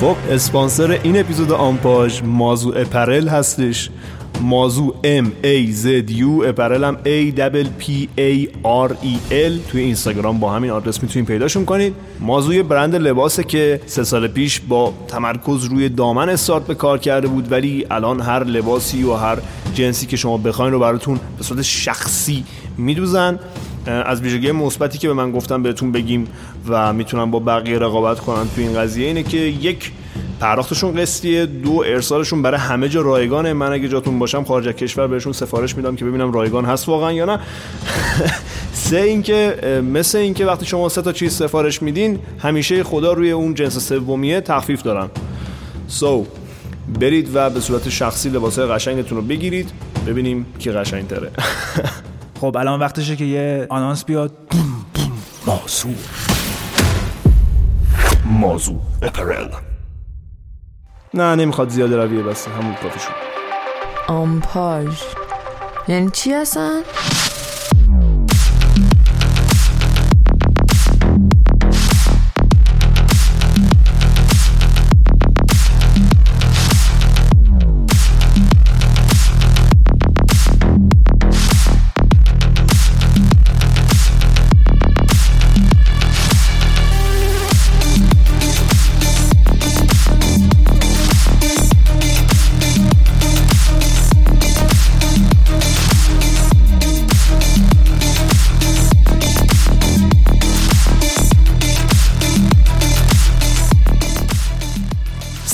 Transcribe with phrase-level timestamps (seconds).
[0.00, 3.90] خب اسپانسر این اپیزود آمپاژ مازو اپرل هستش.
[4.40, 7.38] مازو M A Z U اپرل هم A
[7.82, 9.70] P A R E L.
[9.70, 11.94] توی اینستاگرام با همین آدرس می‌تونید پیداشون کنید.
[12.20, 16.98] مازو یه برند لباسه که سه سال پیش با تمرکز روی دامن استارت به کار
[16.98, 19.38] کرده بود ولی الان هر لباسی و هر
[19.74, 22.44] جنسی که شما بخواین رو براتون به صورت شخصی
[22.78, 23.38] میدوزن.
[23.86, 26.26] از ویژگی مثبتی که به من گفتم بهتون بگیم
[26.68, 29.92] و می‌تونن با بقیه رقابت کنن تو این قضیه اینه که یک
[30.40, 33.52] پرداختشون قسطیه دو ارسالشون برای همه جا رایگانه.
[33.52, 37.24] من اگه جاتون باشم خارج کشور بهشون سفارش میدم که ببینم رایگان هست واقعا یا
[37.24, 37.40] نه.
[38.72, 39.56] سه اینکه
[39.92, 44.40] مثل اینکه وقتی شما سه تا چیز سفارش میدین همیشه خدا روی اون جنس سومیه
[44.40, 45.08] تخفیف دارن.
[45.88, 49.70] سو so, برید و به صورت شخصی لباسه قشنگتون رو بگیرید
[50.06, 51.30] ببینیم کی قشنگتره.
[52.44, 54.32] خب الان وقتشه که یه آنانس بیاد.
[55.46, 55.88] مازو
[58.24, 59.48] مازو اپرل.
[61.14, 63.12] نه نمی‌خواد زیاده رویه بس همون کافی شد
[64.08, 65.02] آمپاژ.
[65.88, 66.80] یعنی چی هستن؟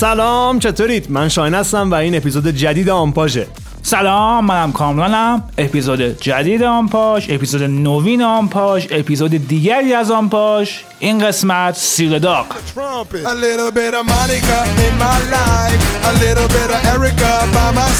[0.01, 3.47] سلام چطورید؟ من شاین هستم و این اپیزود جدید آمپاژه.
[3.83, 5.43] سلام منم کامرانم.
[5.59, 10.71] اپیزود جدید آمپاژ اپیزود نوین آمپاژ اپیزود دیگری از آمپاژ.
[10.99, 12.47] این قسمت سیر داغ.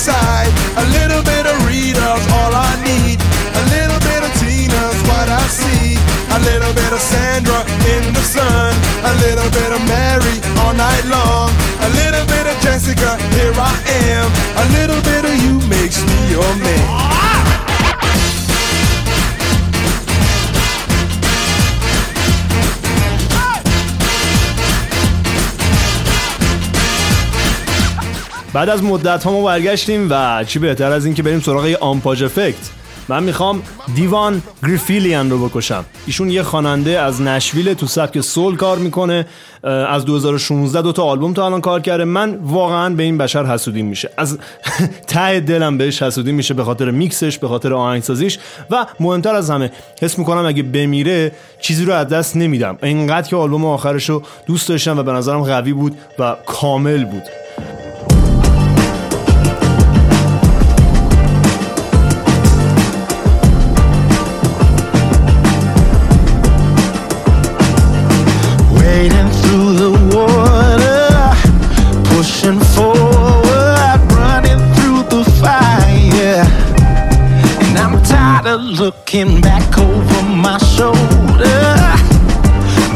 [0.05, 0.40] A
[13.01, 13.75] Jessica, here I
[14.13, 14.29] am.
[14.63, 17.11] A little bit of you makes me your man.
[28.53, 32.23] بعد از مدت ها ما برگشتیم و چی بهتر از این که بریم سراغ آمپاژ
[32.23, 32.80] افکت
[33.11, 33.63] من می‌خوام
[33.95, 35.85] دیوان گریفیلیان رو بکشم.
[36.07, 39.27] ایشون یه خواننده از نشویل تو سبک سول کار می‌کنه
[39.89, 42.05] از 2016 دو تا آلبوم تا الان کار کرده.
[42.05, 44.11] من واقعا به این بشر حسودیم میشه.
[44.17, 44.39] از
[45.09, 48.39] ته دلم بهش حسودیم میشه به خاطر میکسش به خاطر آهنگسازیش.
[48.71, 49.73] و مهمتر از همه
[50.03, 52.79] حس می‌کنم اگه بمیره چیزی رو از دست نمیدم.
[52.83, 57.23] اینقدر که آلبوم آخرش رو دوست داشتم و به نظرم قوی بود و کامل بود.
[78.91, 81.63] Looking back over my shoulder,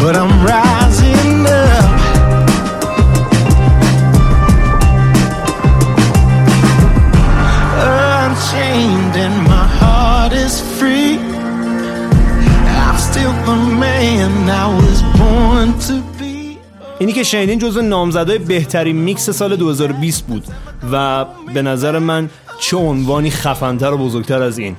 [0.01, 1.35] but I'm rising
[1.65, 1.91] up.
[8.23, 11.15] Unchained and my heart is free.
[12.83, 14.33] I'm still the man
[14.65, 16.35] I was born to be.
[16.99, 20.45] اینی که شنیدین جزو نامزدهای بهترین میکس سال 2020 بود
[20.93, 21.25] و
[21.55, 22.31] به نظر من
[22.61, 24.77] چه عنوانی خفنتر و بزرگتر از این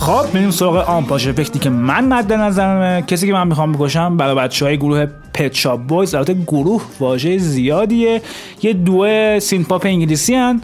[0.00, 4.34] خب میریم سراغ آمپاژ افکتی که من مد نظرمه کسی که من می‌خوام بکشم برای
[4.34, 8.22] بچه های گروه Pet Shop Boys البته گروه واژه زیادیه.
[8.62, 9.06] یه duo
[9.40, 10.60] synth pop انگلیسی هن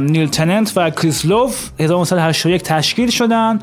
[0.00, 3.58] نیل تننت و کریس لو 1981 تشکیل شدن.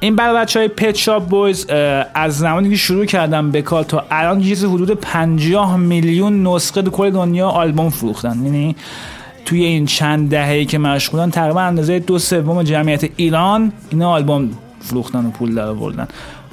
[0.00, 1.66] این برای بچه های Pet Shop Boys
[2.14, 6.90] از زمانی که شروع کردم به کار تا الان چیزی حدود 50 میلیون نسخه تو
[6.90, 8.44] کل دنیا آلبوم فروختن.
[8.44, 8.76] یعنی
[9.48, 14.50] توی این چند دهه‌ای که مشغولن تقریبا اندازه دو سوم جمعیت ایران اینا آلبوم
[14.80, 16.08] فروختن و پول در آوردن.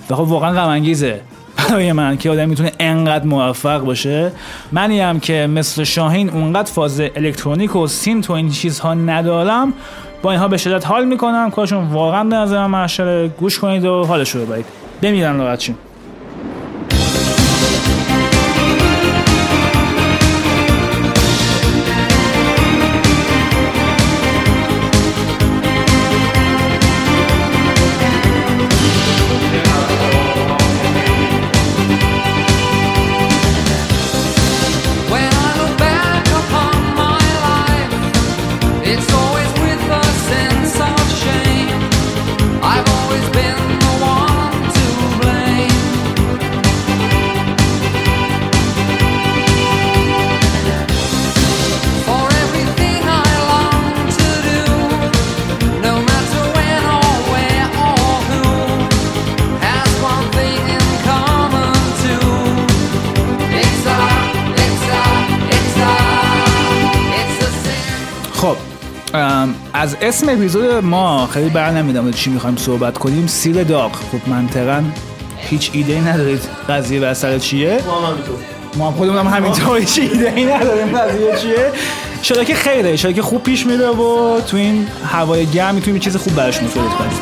[0.09, 1.21] و خب واقعا غم انگیزه
[1.69, 4.31] برای من که آدم می‌تونه انقدر موفق باشه.
[4.71, 9.73] منی که مثل شاهین اونقدر فاز الکترونیک و سینت و این چیزها ندارم
[10.21, 11.51] با اینها به شدت حال می‌کنم.
[11.51, 12.87] کارشون واقعا به نظر من
[13.39, 14.65] گوش کنید و حالش رو ببرید.
[15.01, 15.59] بمیرن راحت
[70.05, 73.27] اسم اپیزود ما خیلی بر نمیدم چی می‌خوایم صحبت کنیم.
[73.27, 73.91] سیر داغ.
[73.91, 74.83] خب منطقا
[75.37, 76.41] هیچ ایده ای ندارید.
[76.69, 77.79] قضیه بسر چیه؟
[78.77, 79.77] ما هم خودمون هم همینطور.
[79.77, 80.97] هیچ ایده ای نداریم.
[80.97, 81.71] قضیه چیه؟
[82.23, 82.95] شده که خیره.
[82.95, 86.83] شده که خوب پیش میره و تو این هوای گرم می‌تونیم چیز خوب براش مفید
[86.83, 87.19] کنیم.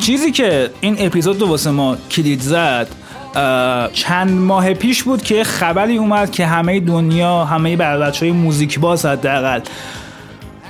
[0.00, 2.88] چیزی که این اپیزود رو واسه ما کلید زد
[3.92, 9.06] چند ماه پیش بود که خبری اومد که همه دنیا همه بچه های موزیک باز
[9.06, 9.60] حداقل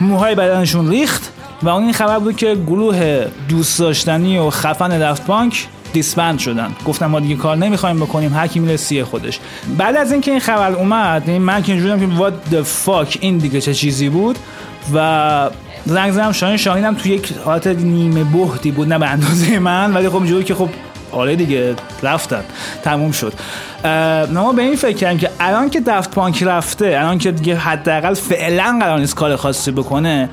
[0.00, 1.32] موهای بدنشون ریخت
[1.62, 6.72] و اون این خبر بود که گروه دوست داشتنی و خفن دفت پانک دیسبند شدن.
[6.86, 9.38] گفتم ما دیگه کار نمی‌خوایم بکنیم هر کی میره سیه خودش.
[9.78, 13.38] بعد از اینکه این خبر اومد من که اینجوری بودم که what the fuck این
[13.38, 14.38] دیگه چه چیزی بود
[14.94, 15.50] و
[15.86, 19.94] زنگ زدم شاهین شاهین هم تو یک حالت نیمه بهتی بود نه به اندازه من
[19.94, 20.68] ولی خب اینجوری که خب
[21.12, 22.42] آره دیگه رفتن
[22.82, 23.32] تموم شد.
[24.32, 28.14] ما به این فکر کردیم که الان که دفت پانک رفته الان که دیگه حداقل
[28.14, 30.28] فعلا قرار نیست کار خاصی بکنه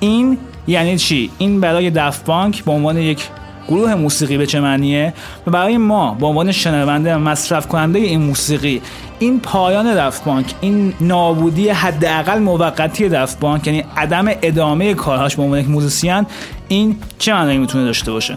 [0.00, 3.28] این یعنی چی؟ این برای دفت پانک به عنوان یک
[3.68, 5.14] گروه موسیقی به چه معنیه؟
[5.46, 8.82] و برای ما به عنوان شنونده مصرف کننده این موسیقی
[9.18, 15.42] این پایان دفت پانک این نابودی حداقل موقتی دفت پانک یعنی عدم ادامه کارهاش به
[15.42, 16.26] عنوان یک موزیسین
[16.68, 18.36] این چه معنی می‌تونه داشته باشه؟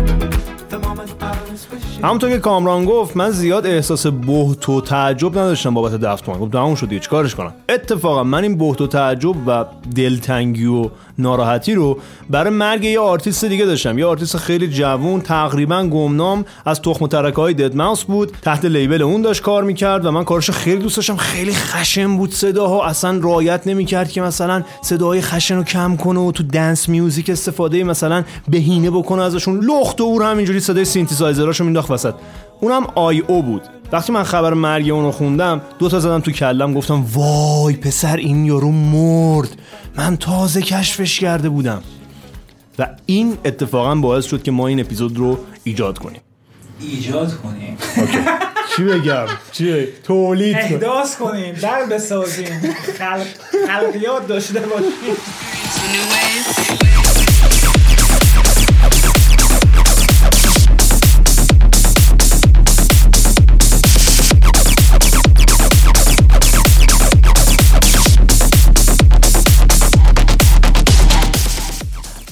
[2.03, 6.51] همونطور که کامران گفت من زیاد احساس بهت و تعجب نداشتم بابت دفت پانک گفت
[6.51, 7.53] تموم شد چیکارش کنم.
[7.69, 9.65] اتفاقا من این بهت و تعجب و
[9.95, 11.97] دلتنگی و ناراحتی رو.
[12.29, 13.99] برای مرگ یه آرتیست دیگه داشتم.
[13.99, 18.31] یه آرتیست خیلی جوون تقریبا گمنام از تخم ترکه های deadmau5 بود.
[18.41, 21.17] تحت label اون داشت کار می‌کرد و من کارش خیلی دوست داشتم.
[21.17, 22.85] خیلی خشن بود صداها.
[22.85, 27.83] اصلا رعایت نمی‌کرد که مثلا صداهای خشن رو کم کنه و تو dance music استفاده
[27.83, 29.59] مثلا بهینه بکنه ازشون.
[29.59, 32.13] لخت و عور همینجوری صدای سینتیسایزراشو مینداخت وسط.
[32.61, 33.61] اونم i_o بود.
[33.91, 38.45] وقتی من خبر مرگ اونو خوندم دو تا زدم تو کلم گفتم وای پسر این
[38.45, 39.49] یارو مرد.
[39.95, 41.81] من تازه کشفش کرده بودم.
[42.79, 46.21] و این اتفاقا باعث شد که ما این اپیزود رو ایجاد کنیم.
[46.79, 47.77] ایجاد کنیم.
[48.75, 51.55] چی بگم؟ چی؟ تولید احداث کنیم.
[51.55, 52.59] در بسازیم.
[52.97, 53.27] خلق...
[53.67, 55.17] خلقیات داشته باشیم.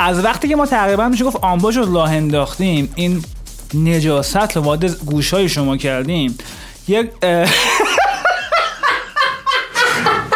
[0.09, 3.23] از وقتی که ما تقریبا میشه گفت آنباش رو راه انداختیم این
[3.73, 6.37] نجاست رو وارد گوش های شما کردیم.
[6.87, 7.09] یک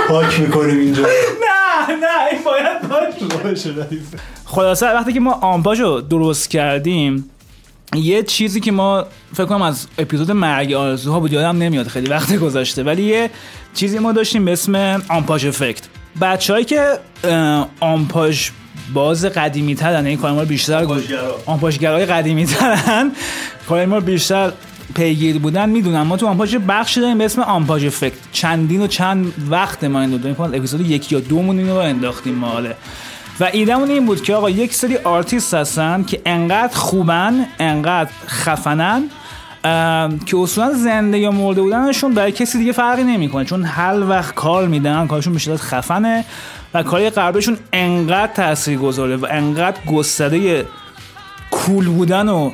[0.08, 1.04] پاک می‌کنیم اینجا.
[1.44, 3.74] نه نه این باید باشه
[4.46, 7.30] خلاصه وقتی که ما آمپاژ رو درست کردیم
[7.96, 12.36] یه چیزی که ما فکر کنم از اپیزود مرگ آرزوها بود یادم نمیاد خیلی وقت
[12.36, 13.30] گذشته ولی یه
[13.74, 15.84] چیزی ما داشتیم به اسم آمپاژ افکت.
[16.22, 18.50] بچههایی که اه، آمپاژ
[18.94, 20.88] باز قدیمی ترن این کار ما رو بیشتر.
[21.46, 23.12] آمپاژگرای قدیمی ترن
[23.70, 24.52] کار ما رو بیشتر
[24.96, 26.02] پیگیر بودن می‌دونم.
[26.02, 28.14] ما تو آمپاژ بخشی داریم به اسم آمپاژ effect.
[28.32, 30.36] چندین و چند وقت ما این رو داریم.
[30.36, 32.76] فکر کنم اپیزود یکی یا دومون این رو انداختیم ماله
[33.40, 39.04] و ایدمون این بود که آقا یک سری آرتیست هستن که انقدر خوبن انقدر خفنن
[40.26, 43.46] که اصولا زنده یا مرده بودنشون برای کسی دیگه فرقی نمی‌کنه.
[43.46, 46.26] چون هر وقت کار میدن کارشون به شدت خفنه.
[46.74, 50.66] و کاری قبلشون انقدر تاثیر گذاره و انقدر گستره
[51.52, 52.52] کول بودن و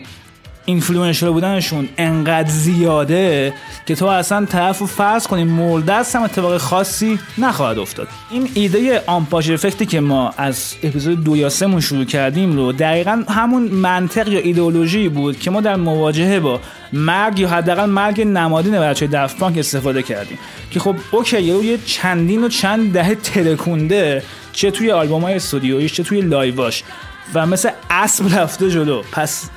[0.65, 3.53] اینفلوئنشر بودنشون انقدر زیاده
[3.85, 8.07] که تو اصلا طرف رو فرض کنی مرده است هم اتفاق خاصی نخواهد افتاد.
[8.31, 13.23] این ایده آمپاژ افکتی که ما از اپیزود دو یا سه شروع کردیم رو دقیقا
[13.29, 16.59] همون منطق یا ایدئولوژی بود که ما در مواجهه با
[16.93, 20.39] مرگ یا حداقل مرگ نمادین بچه دفت پانک استفاده کردیم.
[20.71, 24.23] که خب اوکی یه چندین و چند دهه ترکونده
[24.53, 26.83] چه توی آلبوم های استودیویش چه توی live هاش
[27.33, 29.01] و مثل اسب رفته جلو.
[29.11, 29.49] پس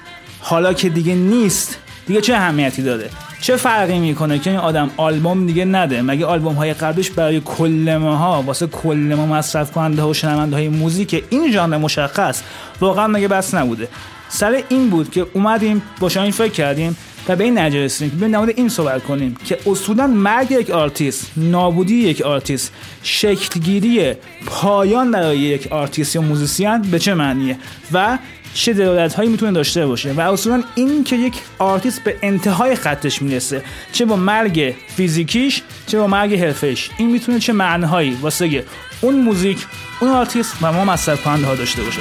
[0.42, 5.46] حالا که دیگه نیست دیگه چه اهمیتی داره؟ چه فرقی می‌کنه که این آدم آلبوم
[5.46, 10.14] دیگه نده؟ مگه آلبوم های قبلش برای کل ماها واسه کل ما مصرف کننده و
[10.14, 12.42] شنونده های موزیک این ژانر مشخص
[12.80, 13.88] واقعا مگه بس نبوده؟
[14.28, 16.96] سر این بود که اومدیم با این فکر کردیم
[17.28, 21.32] و به این نتیجه رسیدیم که بیایم این صحبت کنیم که اصولا مرگ یک آرتیست
[21.36, 22.72] نابودی یک آرتیست
[23.02, 24.12] شکلگیری
[24.46, 27.58] پایان برای یک آرتیست یا موزیسین به چه معنیه؟
[27.92, 28.18] و
[28.54, 33.22] چه دلالت هایی می‌تونه داشته باشه و اصولا این که یک آرتیست به انتهای خطش
[33.22, 38.64] می‌رسه چه با مرگ فیزیکیش چه با مرگ حرفه‌ایش این می‌تونه چه معنیهایی واسه
[39.00, 39.66] اون موزیک
[40.00, 42.00] اون آرتیست و ما مصرف کننده ها داشته باشه.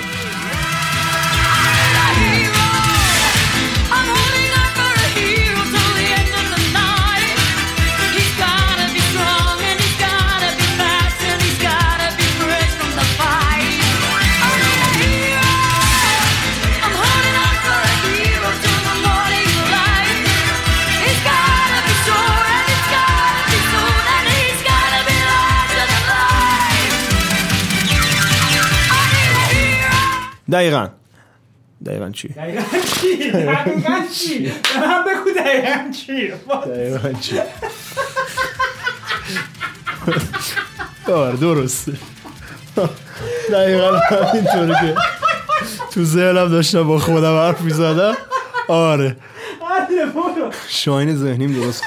[30.51, 30.89] دقیقا
[31.86, 32.63] دقیقا چی؟ دقیقا
[33.01, 36.31] چی؟ دقیقا چی؟ من بگو دقیقا چی؟
[36.65, 37.39] دقیقا چی؟
[41.13, 41.93] آره درسته
[43.51, 44.96] دقیقا همینطوری که
[45.93, 48.17] تو ذهنم داشتم با خودم حرف می‌زدم
[48.67, 49.15] آره
[50.67, 51.84] شاین ذهنیم درست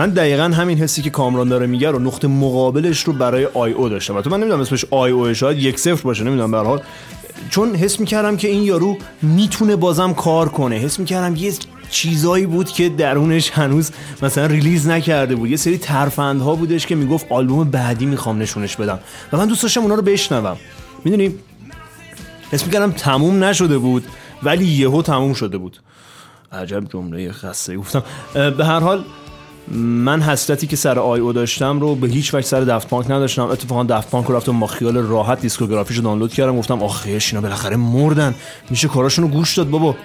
[0.00, 4.20] من دقیقا همین حسی که کامران داره میگه رو نقطه مقابلش رو برای i_o داشتم.
[4.20, 6.82] تو من نمی‌دونم اسمش i_o شاید یک صفر باشه نمی‌دونم به حال.
[7.50, 10.76] چون حس می‌کردم که این یارو می‌تونه بازم کار کنه.
[10.76, 11.52] حس می‌کردم یه
[11.90, 13.90] چیزایی بود که درونش هنوز
[14.22, 15.50] مثلا release نکرده بود.
[15.50, 18.98] یه سری ترفندها بودش که می‌گفت آلبوم بعدی می‌خوام نشونش بدم.
[19.32, 20.56] و من دوست داشتم اونا رو بشنوم.
[21.04, 21.34] می‌دونی؟
[22.52, 24.04] حس می‌کردم تموم نشده بود
[24.42, 25.80] ولی یهو تموم شده بود.
[26.52, 27.76] عجب جمله خسته.
[27.76, 28.02] گفتم
[28.34, 29.04] به هر حال
[29.68, 33.44] من حسرتی که سر آی او داشتم رو به هیچ وجه سر دفت پانک نداشتم.
[33.44, 36.58] اتفاقا دفت پانک رو رفتم با خیال راحت دیسکوگرافیش رو دانلود کردم.
[36.58, 38.34] گفتم آخیش اینا بالاخره مردن.
[38.70, 39.96] میشه کاراشون رو گوش داد بابا.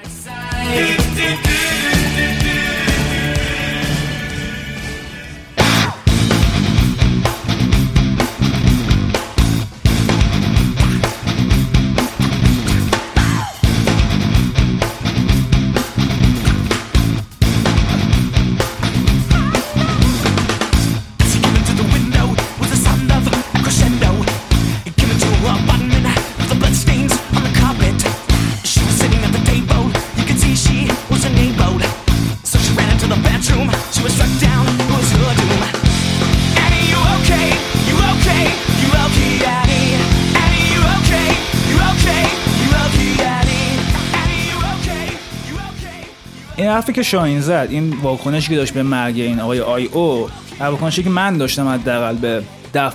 [46.75, 50.29] حرفی که شاهین زد این واکنشی که داشت به مرگ این آقای i_o
[50.59, 52.43] واکنشی که من داشتم حداقل به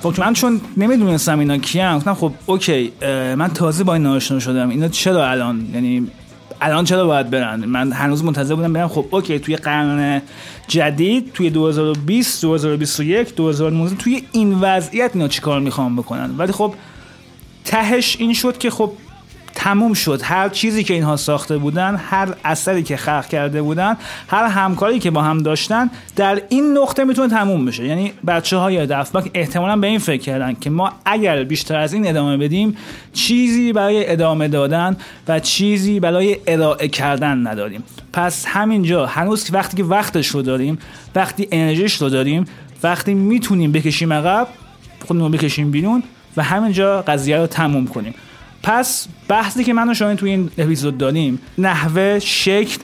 [0.03, 2.93] چون من چون نمی‌دونستم اینا کیان گفتم خب اوکی
[3.37, 6.11] من تازه با این آشنا شدم اینا چرا الان؟ یعنی
[6.61, 10.23] الان چرا باید برن؟ من هنوز منتظر بودم برم خب اوکی توی قرن
[10.69, 16.75] جدید توی 2020 2021 2019 توی این وضعیت اینا چیکار می‌خوان بکنن؟ ولی خب
[17.65, 18.93] تهش این شد که خب
[19.61, 20.21] تموم شد.
[20.23, 23.97] هر چیزی که اینها ساخته بودن هر اثری که خلق کرده بودن
[24.29, 27.87] هر همکاری که با هم داشتن در این نقطه می‌تونه تموم بشه.
[27.87, 32.09] یعنی بچه های دفبک احتمالا به این فکر کردن که ما اگر بیشتر از این
[32.09, 32.77] ادامه بدیم
[33.13, 34.97] چیزی برای ادامه دادن
[35.29, 37.83] و چیزی برای ارائه کردن نداریم.
[38.13, 40.79] پس همینجا هنوز وقتی که وقتش رو داریم
[41.15, 42.45] وقتی انرژیش رو داریم
[42.83, 44.47] وقتی می‌تونیم بکشیم عقب
[45.07, 46.03] خودمون بکشیم بیرون
[46.37, 48.15] و همینجا قضیه رو تموم کنیم.
[48.63, 52.79] پس بحثی که من و شاهین توی این اپیزود داریم نحوه شکل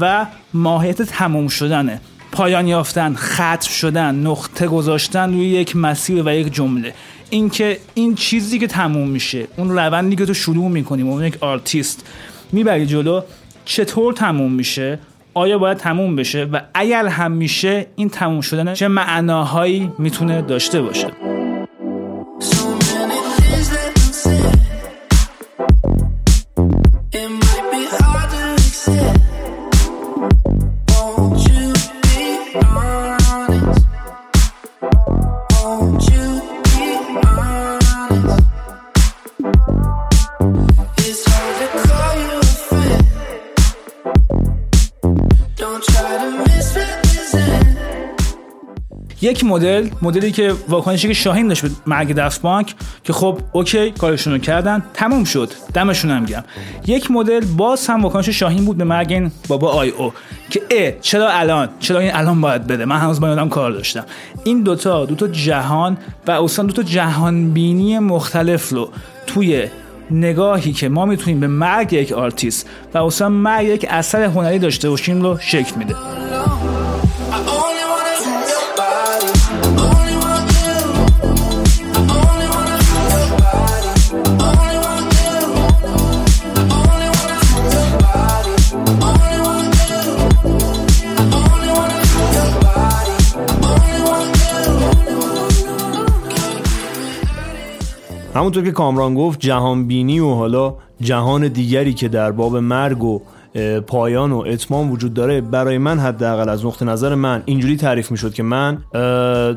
[0.00, 2.00] و ماهیت تموم شدنه.
[2.32, 6.94] پایان یافتن ختم شدن نقطه گذاشتن روی یک مسیر و یک جمله.
[7.30, 12.06] اینکه این چیزی که تموم میشه اون روندی که تو شروع می‌کنیم اون یک آرتیست
[12.52, 13.20] می‌بری جلو
[13.64, 14.98] چطور تموم میشه؟
[15.34, 20.82] آیا باید تموم بشه؟ و اگر هم میشه این تموم شدن چه معناهایی می‌تونه داشته
[20.82, 21.41] باشه؟
[49.42, 53.90] یک مدل مدلی که واکنشی که شاهین داشت به مرگ Daft Punk که خب اوکی
[53.90, 55.50] کارشون رو کردن تموم شد.
[55.74, 56.44] دمشون هم گرم.
[56.86, 60.12] یک مدل باز هم واکنش شاهین بود به مرگ این بابا i_o
[60.50, 64.04] که اه چرا الان؟ چرا این الان باید بره؟ من هنوز با آدم کار داشتم.
[64.44, 65.96] این دوتا دوتا جهان
[66.26, 68.88] و اصلا دوتا جهان بینی مختلف رو
[69.26, 69.66] توی
[70.10, 74.90] نگاهی که ما می‌تونیم به مرگ یک آرتیست و اصلا مرگ یک اثر هنری داشته
[74.90, 75.94] باشیم رو شکل میده.
[98.42, 103.20] همونطور که کامران گفت جهان بینی و حالا جهان دیگری که در باب مرگ و
[103.86, 105.40] پایان و اتمام وجود داره.
[105.40, 108.78] برای من حداقل از نقطه نظر من اینجوری تعریف می‌شد که من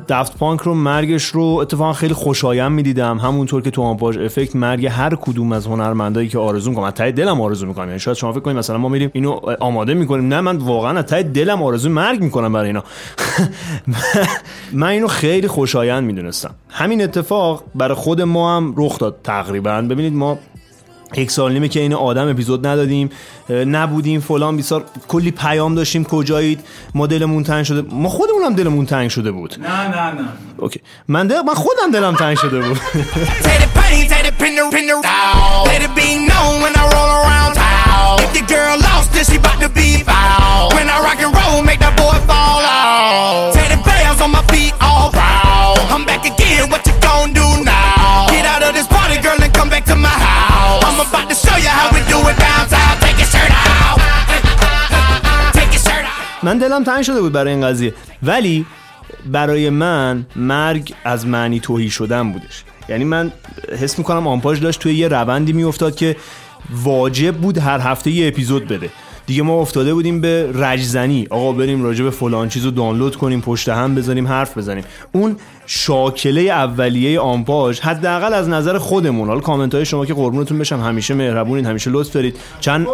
[0.10, 3.17] دفت پانک رو مرگش رو اتفاقا خیلی خوشایند می‌دیدم.
[3.17, 7.12] همونطور که تو آمپاژ افکت مرگ هر کدوم از هنرمندایی که آرزو می‌کنم از ته
[7.12, 7.88] دلم آرزو می‌کنم.
[7.88, 10.27] یعنی شاید شما فکر کنید مثلا ما میریم اینو آماده می‌کنیم.
[10.27, 12.84] نه من واقعا از ته دلم آرزو مرگ می‌کنم برای اینا.
[14.73, 16.51] من اینو خیلی خوشایند می‌دونستم.
[16.69, 19.81] همین اتفاق برای خود ما هم رخ داد تقریبا.
[19.81, 20.38] ببینید ما
[21.13, 23.09] یک سال نیمه که این آدم اپیزود ندادیم
[23.49, 26.59] نبودیم فلان بیسار کلی پیام داشتیم کجایید؟
[26.95, 29.55] ما دلمون تنگ شده ما خودمونم دلمون تنگ شده بود.
[29.59, 31.41] نه نه نه.
[31.41, 32.79] من خودم دلم تنگ شده بود.
[49.65, 50.84] come back to my house.
[50.88, 52.93] I'm about to show you how we do it downtown.
[53.06, 53.97] Take your shirt out.
[55.58, 56.06] Take your shirt.
[56.43, 58.65] من دلم تنگ شده بود برای این قضیه ولی
[59.25, 63.32] برای من مرگ از معنی توهی شدن بودش یعنی من
[63.80, 66.15] حس می‌کنم آمپاژ داشت توی یه روندی میافتاد که
[66.71, 68.89] واجب بود هر هفته یه اپیزود بده
[69.27, 71.27] دیگه ما افتاده بودیم به رجزنی.
[71.29, 74.83] آقا بریم راجع به فلان چیز رو دانلود کنیم پشت هم بزنیم حرف بزنیم.
[75.11, 75.35] اون
[75.65, 81.13] شاکله اولیه آمپاژ حداقل از نظر خودمون حالا کامنت های شما که قربونتون بشم همیشه
[81.13, 82.35] مهربونین همیشه لطف دارید.
[82.59, 82.88] چند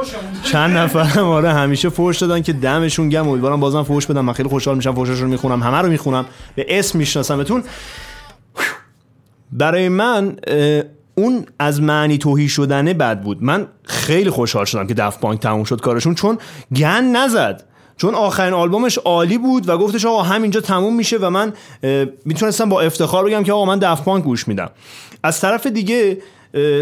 [0.43, 4.25] چند نفر هم آره همیشه فوش دادن که دمشون گم امیدوارم بازم فوش بدم.
[4.25, 6.25] من خیلی خوشحال میشم فوشاشون رو می‌خونم همه رو می‌خونم.
[6.55, 7.63] به اسم میشناسمتون.
[9.51, 10.35] برای من
[11.21, 13.43] اون از معنی توهی شدنه بد بود.
[13.43, 16.37] من خیلی خوشحال شدم که دفت بانک تموم شد کارشون چون
[16.75, 17.63] گن نزد.
[17.97, 21.53] چون آخرین آلبومش عالی بود و گفتش آقا همینجا تموم میشه و من
[22.25, 24.69] می‌تونستم با افتخار بگم که آقا من دفت بانک گوش میدم.
[25.23, 26.17] از طرف دیگه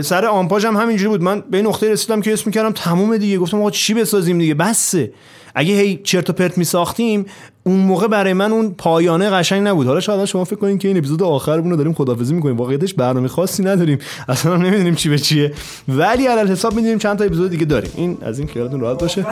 [0.03, 1.23] سر آمپاژ هم همینجوری بود.
[1.23, 3.37] من به نقطه رسیدم که اسم می‌کردم تمومه دیگه.
[3.37, 5.11] گفتم آقا چی بسازیم دیگه؟ بسه.
[5.55, 7.25] اگه هی چرت و پرت میساختیم
[7.63, 9.87] اون موقع برای من اون پایانه قشنگ نبود.
[9.87, 12.57] حالا شاید شما فکر کنین که این اپیزود آخرمون رو داریم خدافظی می‌کنیم.
[12.57, 13.99] واقعیتش برنامه خاصی نداریم.
[14.27, 15.53] اصلا نمی‌دونیم چی به چیه.
[15.87, 17.91] ولی علل حساب می‌دونیم چند تا اپیزود دیگه داریم.
[17.95, 19.25] این از این خیالتون راحت باشه.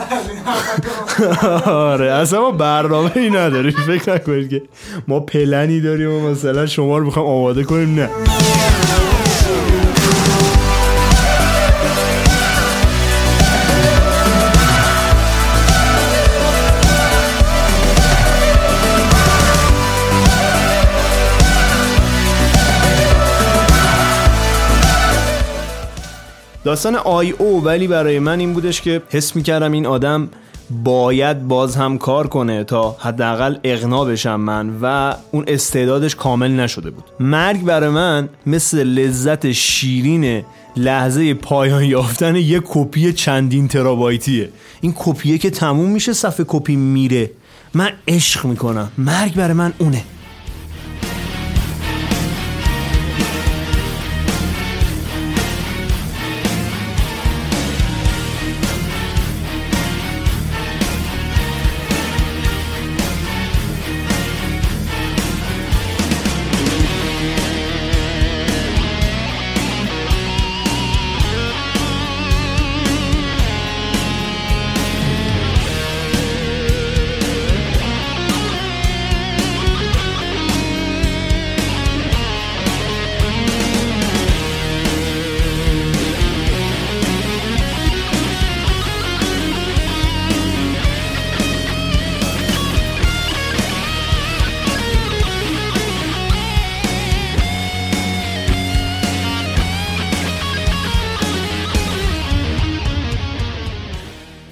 [1.70, 3.72] آره اصلا ما برنامه ای نداریم.
[3.72, 4.62] فکر نکنید که
[5.08, 7.94] ما پلنی داریم و مثلا شما رو بخوام آماده کنیم.
[7.94, 8.10] نه.
[26.68, 30.28] داستان آی او ولی برای من این بودش که حس می‌کردم این آدم
[30.84, 36.90] باید باز هم کار کنه تا حداقل اقنا بشم من و اون استعدادش کامل نشده
[36.90, 37.04] بود.
[37.20, 40.44] مرگ برای من مثل لذت شیرین
[40.76, 44.48] لحظه پایان یافتن یک کپی چندین ترابایتیه.
[44.80, 47.30] این کپیه که تموم میشه صفحه کپی میره.
[47.74, 48.92] من عشق می‌کنم.
[48.98, 50.04] مرگ برای من اونه.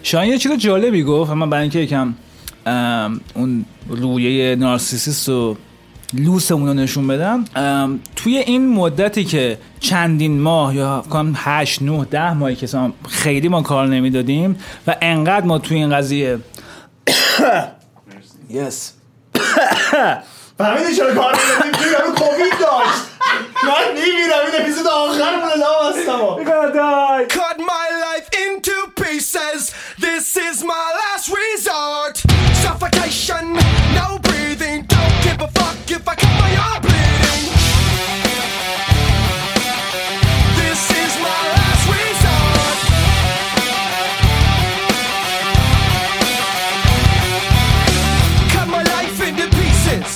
[0.07, 2.14] شاید یه چیز جالبی گفت من برای اینکه یکم
[3.35, 5.57] اون رویه نارسیسیست و
[6.12, 7.45] لوسمون رو نشون بدم
[8.16, 12.69] توی این مدتی که چندین ماه یا کنم 8 9 10 ماهی که
[13.09, 16.38] خیلی ما کار نمی‌دادیم و انقدر ما توی این قضیه
[18.51, 18.92] یس
[20.59, 23.03] فهمیدی چرا کار نمیدیم توی یارو کووید داشت.
[23.64, 26.45] من میمیرم این اپیزود آخرمون لام هستم
[27.29, 27.86] Cut my
[29.36, 29.74] pieces.
[30.00, 32.15] This is my last resort.
[32.63, 33.43] Suffocation,
[34.00, 34.78] no breathing.
[34.95, 37.43] Don't give a fuck if I cut my arm bleeding.
[40.62, 42.78] This is my last resort.
[48.54, 50.10] Cut my life into pieces.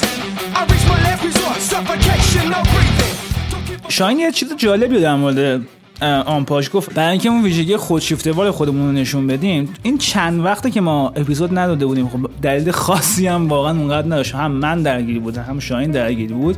[0.58, 1.60] I reach my last resort.
[1.72, 3.16] Suffocation, no breathing.
[3.52, 5.62] Don't give a شاین یه چیز جالبی رو در مورد
[6.03, 10.71] اه، آنپاش گفت برای اینکه اون ویژگی خودشیفتوار خودمون رو نشون بدیم این چند وقته
[10.71, 14.35] که ما اپیزود نداده بودیم خب دلیل خاصی هم واقعا اونقدر نداشت.
[14.35, 16.57] هم من درگیری بودم هم شاین درگیری بود.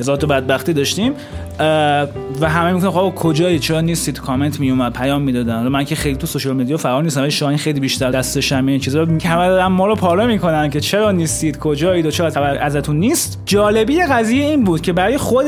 [0.00, 1.12] هزار تا بدبختی داشتیم.
[2.40, 5.68] و همه می‌گفتن خب کجایی؟ چرا نیستید کامنت میومد پیام می‌دادن.
[5.68, 8.80] من که خیلی تو سوشال مدیا فعال نیستم ولی شاهین خیلی بیشتر دستش همه این
[8.80, 9.00] چیزا.
[9.04, 14.02] همه دارن ما رو می‌کنن که چرا نیستید؟ کجایید؟ و چرا خبر ازتون نیست؟ جالبی
[14.02, 15.46] قضیه این بود که برای خود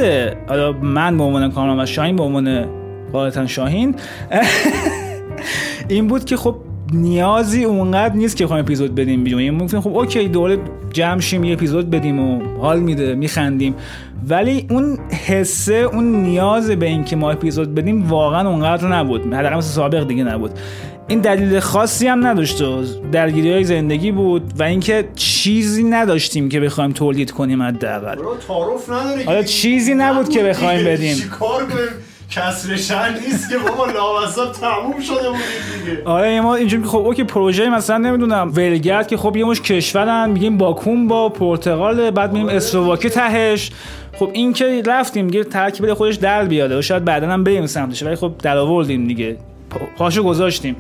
[0.49, 2.67] حالا من به عنوان کارنامه و شاهین به عنوان
[3.15, 3.95] غالبا شاهین.
[5.89, 6.57] این بود که خب
[6.93, 9.43] نیازی اونقدر نیست که بخوایم اپیزود بدیم بیرون.
[9.43, 10.59] یعنی ممکن خب اوکی دوره
[10.93, 13.75] جمع شیم یه اپیزود بدیم و حال میده میخندیم.
[14.29, 19.35] ولی اون حسه اون نیاز به اینکه ما اپیزود بدیم واقعا اونقدر نبود.
[19.35, 20.51] حداقل مثل سابق دیگه نبود.
[21.09, 26.61] این دلیل خاصی هم نداشت و درگیری های زندگی بود و اینکه چیزی نداشتیم که
[26.61, 28.17] بخوایم تولید کنیم حداقل.
[28.49, 31.17] تعارف نداره حالا چیزی نبود که بخوایم بدیم.
[32.31, 35.39] کسر شن نیست که بابا لامصب تموم شده بود
[35.85, 36.03] دیگه.
[36.05, 40.31] آره ما اینجوری که خب اوکی پروژه مثلا نمی‌دونم ولگرد که خب یه مش کشورن
[40.31, 43.71] میگیم باکوم با پرتغال بعد میگیم اسلواکی تهش.
[44.19, 48.03] خب این که رفتیم دیگه ترکیب خودش در بیاده و شاید بعدا هم بریم سمتش
[48.03, 49.37] ولی خب در آوردیم دیگه.
[49.71, 50.77] پا- پاشو گذاشتیم.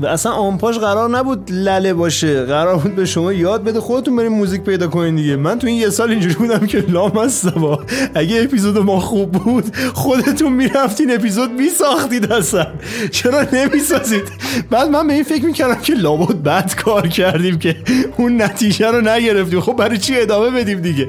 [0.00, 2.44] و اصلا آنپاش قرار نبود لله باشه.
[2.44, 5.36] قرار بود به شما یاد بده خودتون بریم موزیک پیدا کنین دیگه.
[5.36, 7.80] من تو این یه سال اینجوری بودم که لام هست با
[8.14, 12.66] اگه اپیزود ما خوب بود خودتون می‌رفتین اپیزود میساختید اصلا.
[13.10, 14.22] چرا نمی‌سازید؟
[14.70, 17.76] بعد من به این فکر می‌کردم که لابد بد کار کردیم که
[18.16, 19.60] اون نتیجه رو نگرفتیم.
[19.60, 21.08] خب برای چی ادامه بدیم دیگه؟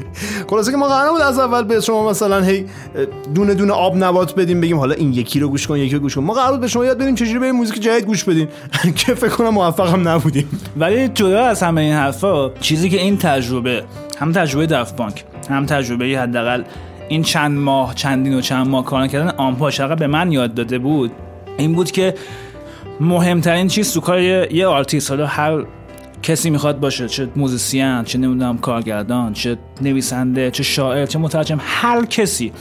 [0.50, 2.66] خلاصه که ما قرار بود از اول به شما مثلا هی
[3.36, 6.16] دونه دونه آب نبات بدیم بگیم حالا این یکی رو گوش کن یکی رو گوش
[6.16, 6.24] کن.
[6.24, 8.48] ما قرار بود به شما یاد بدیم چجوری بریم موزیک جدید گوش بدین
[8.96, 10.50] که فکر کنم موفق هم نبودیم.
[10.78, 13.84] ولی جدا از همه این حرفا چیزی که این تجربه
[14.20, 16.64] هم تجربه Daft Punk هم تجربه حداقل
[17.10, 20.78] این چند ماه چندین و چند ماه کار کردن آنپاش حقا به من یاد داده
[20.78, 21.12] بود.
[21.58, 22.14] این بود که
[23.00, 25.64] مهمترین چیز تو کار یه آرتیست حالا هر
[26.24, 32.06] کسی می‌خواد باشه چه موزیسین چه نمی‌دونم کارگردان چه نویسنده چه شاعر چه مترجم هر
[32.06, 32.52] کسی.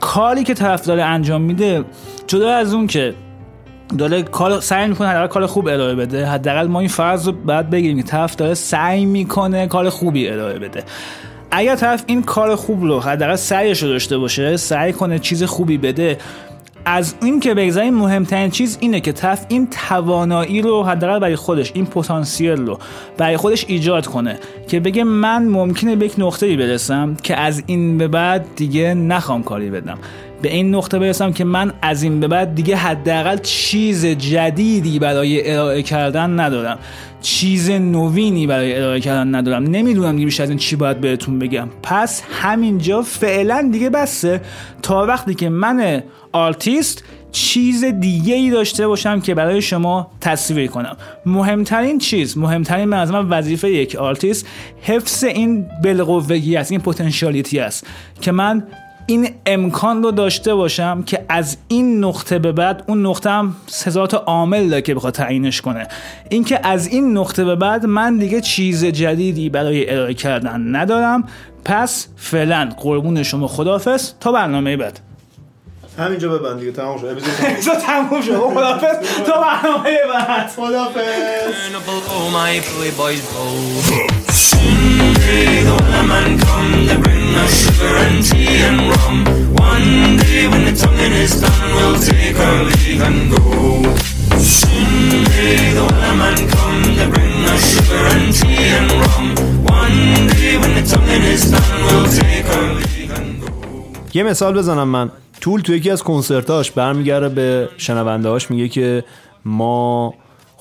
[0.00, 1.84] کاری که طرف داره انجام میده
[2.26, 3.14] جدا از اون که
[3.98, 6.26] داره کار سعی می‌کنه حداقل کار خوب ارائه بده.
[6.26, 10.58] حداقل ما این فرض رو باید بگیریم که طرف داره سعی می‌کنه کار خوبی ارائه
[10.58, 10.84] بده.
[11.50, 15.78] اگر طرف این کار خوب رو حداقل سعیش رو داشته باشه سعی کنه چیز خوبی
[15.78, 16.18] بده
[16.86, 21.72] از این که بگذاریم مهمترین چیز اینه که طرف این توانایی رو حداقل برای خودش
[21.74, 22.78] این پتانسیل رو
[23.18, 27.98] برای خودش ایجاد کنه که بگه من ممکنه به یک نقطه‌ای برسم که از این
[27.98, 29.98] به بعد دیگه نخوام کاری بدم.
[30.42, 35.52] به این نقطه برسم که من از این به بعد دیگه حداقل چیز جدیدی برای
[35.52, 36.78] ارائه کردن ندارم.
[37.20, 39.62] چیز نوینی برای ارائه کردن ندارم.
[39.62, 41.68] نمی‌دونم دیگه بیشتر از این چی باید بهتون بگم.
[41.82, 44.40] پس همینجا فعلا دیگه بسه.
[44.82, 50.96] تا وقتی که من آرتیست چیز دیگه ای داشته باشم که برای شما تصویر کنم.
[51.26, 54.46] مهمترین چیز مهمترین من من وظیفه یک آرتیست
[54.82, 57.86] حفظ این بالقوگی است این potentiality است
[58.20, 58.66] که من
[59.06, 64.06] این امکان رو داشته باشم که از این نقطه به بعد اون نقطه هم هزار
[64.06, 65.88] تا عامل داره که بخواد تعیینش کنه.
[66.28, 71.24] اینکه از این نقطه به بعد من دیگه چیز جدیدی برای ارائه کردن ندارم.
[71.64, 75.00] پس فعلا قربون شما خدافظ تا برنامه بعد.
[75.98, 77.06] همینجا ببند دیگه تمام شد.
[77.06, 78.36] اپیزود اینجا تموم شد.
[78.54, 80.48] خدافظ تا برنامه بعد.
[80.48, 81.00] خدافظ
[85.24, 89.24] Someday the come to bring us sugar and tea and rum.
[89.56, 93.42] One day when the tonguing is done, we'll take our leave and go.
[94.36, 95.86] Someday the
[96.54, 99.26] come to bring us sugar and tea and rum.
[99.64, 102.04] One day when the tonguing is done, we'll.
[104.14, 105.10] یه مثال بزنم من
[105.40, 109.04] طول تو یکی از کنسرتاش برمیگرده به شنونده هاش میگه که
[109.44, 110.14] ما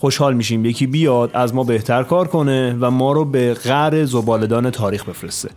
[0.04, 0.66] خوشحال میشیم.
[0.66, 5.50] یکی بیاد از ما بهتر کار کنه و ما رو به غر زبالدان تاریخ بفرسته.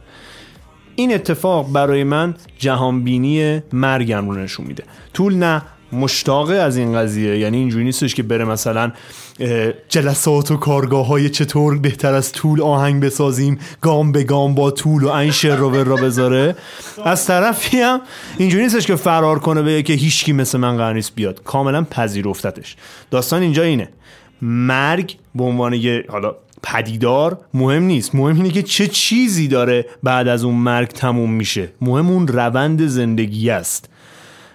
[0.96, 4.85] این اتفاق برای من جهانبینی مرگم رو نشون میده.
[5.14, 8.92] طول نه مشتاقه از این قضیه یعنی اینجوری نیستش که بره مثلا
[9.88, 15.04] جلسات و کارگاه های چطور بهتر از طول آهنگ بسازیم گام به گام با طول
[15.04, 16.56] و این شعر رو را بذاره.
[17.04, 18.00] از طرفی هم
[18.38, 21.42] اینجوری نیستش که فرار کنه به که هیچکی مثل من قرار بیاد.
[21.42, 22.76] کاملا پذیرفتتش.
[23.11, 23.88] داستان اینجا اینه.
[24.42, 28.14] مرگ به عنوان یه حالا پدیدار مهم نیست.
[28.14, 31.68] مهم اینه که چه چیزی داره بعد از اون مرگ تموم میشه.
[31.81, 33.88] مهم اون روند زندگی است.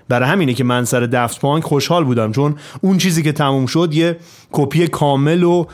[0.10, 3.94] برای همینه که من سر دفت پانک خوشحال بودم چون اون چیزی که تموم شد
[3.94, 4.18] یه
[4.52, 5.66] کپی کامل و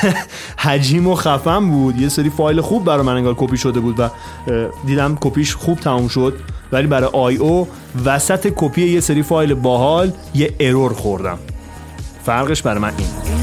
[0.64, 2.00] حجیم و خفن بود.
[2.00, 4.10] یه سری فایل خوب برای من انگار کپی شده بود و
[4.86, 6.34] دیدم کپیش خوب تموم شد.
[6.72, 7.68] ولی برای آی او
[8.04, 11.38] وسط کپی یه سری فایل باحال یه ارور خوردم.
[12.24, 13.35] فرقش برای من این.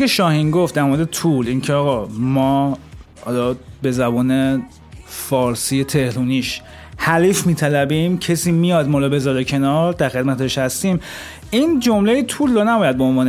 [0.00, 2.78] که شاهین گفت در مورد طول اینکه آقا ما
[3.24, 4.62] حالا به زبان
[5.06, 6.60] فارسی تهرونیش
[6.96, 11.00] حلیف میطلبیم کسی میاد رو بذاره کنار در خدمتش هستیم.
[11.50, 13.28] این جمله طول رو نباید به عنوان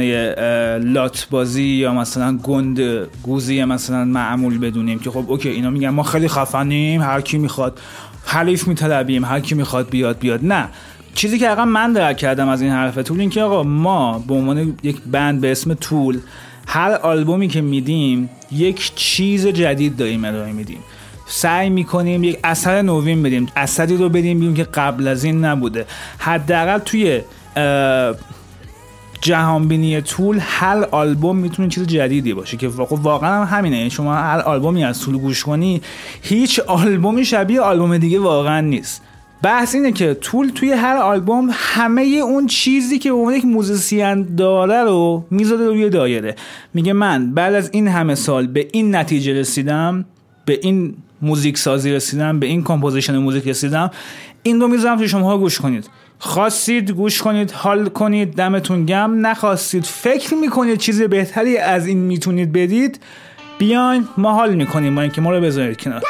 [0.77, 2.79] لات بازی یا مثلا گند
[3.23, 7.79] گوزی مثلا معمول بدونیم که خب اوکی اینا میگن ما خیلی خفنیم هر کی می‌خواد
[8.25, 10.45] حلیف میطلبیم هر کی می‌خواد بیاد بیاد.
[10.45, 10.67] نه.
[11.15, 14.34] چیزی که حقا من درک کردم از این حرف طول این که آقا ما به
[14.34, 16.19] عنوان یک بند به اسم طول
[16.67, 20.80] هر آلبومی که میدیم یک چیز جدید داریم ارائه میدیم.
[21.28, 25.86] سعی می‌کنیم یک اثر نوین بدیم اثری رو بدیم بیرون که قبل از این نبوده.
[26.17, 27.21] حداقل توی
[29.21, 33.89] جهانبینی طول هر آلبوم می‌تونه چیز جدیدی باشه که خب واقعا هم همینه.
[33.89, 35.82] شما هر آلبومی از طول گوش کنی
[36.21, 39.02] هیچ آلبومی شبیه آلبوم دیگه واقعا نیست.
[39.43, 44.84] بحث اینه که طول توی هر آلبوم همه اون چیزی که اون یک موزیسین داره
[44.84, 46.36] رو می‌ذاره روی دایره.
[46.73, 50.06] میگه من بعد از این همه سال به این نتیجه رسیدم
[50.45, 53.91] به این موزیک سازی رسیدم به این composition موزیک رسیدم
[54.43, 55.89] این رو می‌ذارم که شما گوش کنید.
[56.19, 62.51] خواستید گوش کنید حال کنید دمتون گرم نخواستید فکر می‌کنید چیز بهتری از این می‌تونید
[62.51, 62.99] بدید
[63.60, 66.01] بیاین ما حال می‌کنیم با اینکه ما رو بذارید کنار.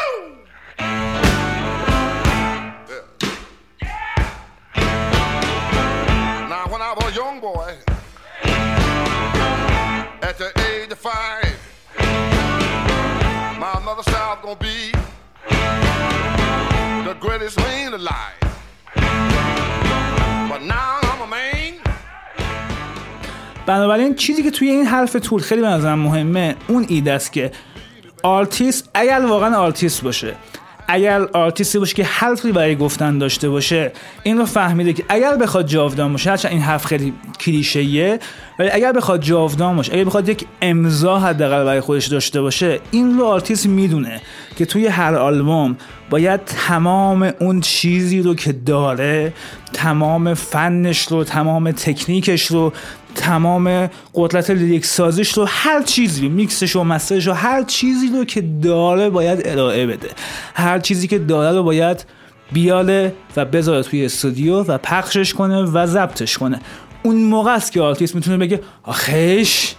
[23.72, 27.52] بنابراین چیزی که توی این حرف طول خیلی به نظرم مهمه اون ایده است که
[28.24, 30.36] آرتیست اگر واقعا آرتیست باشه
[30.88, 33.92] اگر آرتیستی باشه که حرفی برای گفتن داشته باشه
[34.24, 38.20] این رو فهمیده که اگر بخواد جاودان باشه هرچند این حرف خیلی کلیشه‌ایه
[38.60, 43.18] ولی اگر بخواد جاودان باشه اگر بخواد یک امضا حداقل برای خودش داشته باشه این
[43.18, 44.22] رو آرتیست می‌دونه
[44.56, 45.78] که توی هر آلبوم
[46.10, 49.34] باید تمام اون چیزی رو که داره
[49.74, 52.74] تمام فنش رو تمام تکنیکش رو
[53.16, 58.26] تمام قدرت lyric سازیش رو هر چیزی میکسش و master ش رو هر چیزی رو
[58.26, 60.10] که داره باید ارائه بده.
[60.54, 62.06] هر چیزی که داره رو باید
[62.52, 66.60] بیاره و بذاره توی استودیو و پخشش کنه و ضبطش کنه.
[67.04, 69.74] اون موقع است که آرتیست می‌تونه بگه آخیش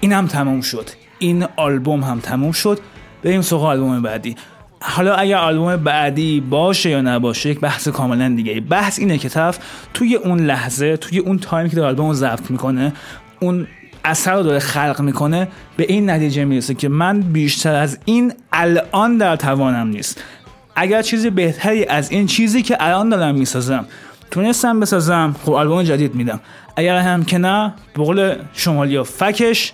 [0.00, 0.90] اینم تموم شد.
[1.18, 2.80] این آلبوم هم تموم شد.
[3.22, 4.36] بریم سراغ آلبوم بعدی.
[4.80, 9.58] حالا اگر آلبوم بعدی باشه یا نباشه یک بحث کاملا دیگه بحث اینه که طرف
[9.94, 12.92] توی اون لحظه توی اون تایمی که داره آلبوم رو ضبط می‌کنه
[13.40, 13.66] اون
[14.04, 19.18] اثر رو داره خلق می‌کنه به این نتیجه می‌رسه که من بیشتر از این الان
[19.18, 20.22] در توانم نیست.
[20.76, 23.84] اگر چیزی بهتری از این چیزی که الان دارم می‌سازم
[24.30, 26.40] تونستم بسازم خب آلبوم جدید میدم.
[26.76, 29.72] اگر هم که نه به قول شمالی فکش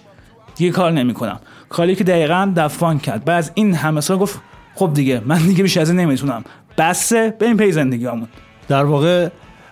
[0.57, 1.40] دیگه کار نمی‌کنم.
[1.69, 3.25] کاری که دقیقا دفان کرد.
[3.25, 4.40] بعد از این همه سال گفت
[4.75, 6.45] خب دیگه من دیگه بیش از این نمی‌تونم.
[6.79, 8.29] بسه به این پی زندگیامون
[8.69, 9.29] در واقع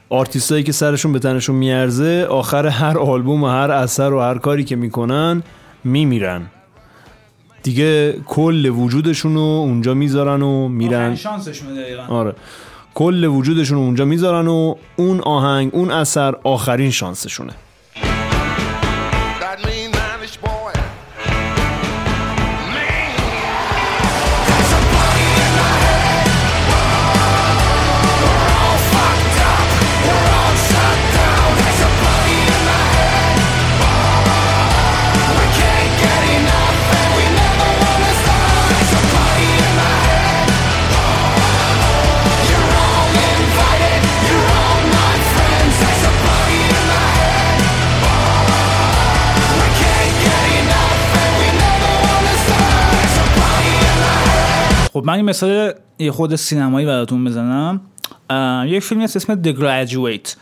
[0.08, 4.64] آرتیستایی که سرشون به تنشون میارزه آخر هر آلبوم و هر اثر و هر کاری
[4.64, 5.42] که می‌کنن
[5.84, 6.46] میمیرن.
[7.62, 11.14] دیگه کل وجودشون رو اونجا می‌ذارن و میرن.
[11.14, 12.02] دقیقا.
[12.08, 12.32] آره.
[12.94, 17.52] کل وجودشون رو اونجا می‌ذارن و اون آهنگ اون اثر آخرین شانسشونه.
[55.12, 57.80] من این مثال یه خود سینمایی براتون بزنم.
[58.66, 60.36] یک فیلمی هست اسم The Graduate.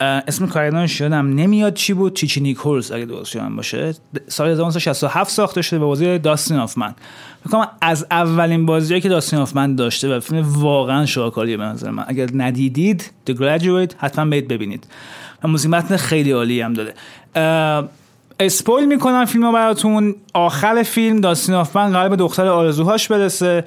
[0.00, 3.94] اسم کارگردانش یادم نمیاد چی بود چیچی نیکولز اگه درست یادم باشه.
[4.28, 6.94] سال 1967 ساخته شده به بازی داستین آفمن
[7.44, 12.04] می‌کنم از اولین بازیایی که داستین آفمن داشته و فیلم واقعا شاهکاریه به نظر من.
[12.06, 14.86] اگر ندیدید The Graduate حتما برید ببینید.
[15.44, 16.94] و متن خیلی عالی هم داره.
[18.40, 20.14] اسپویل می‌کنم فیلم براتون.
[20.34, 23.64] آخر فیلم داستین آفمن به دختر آرزوهاش برسه.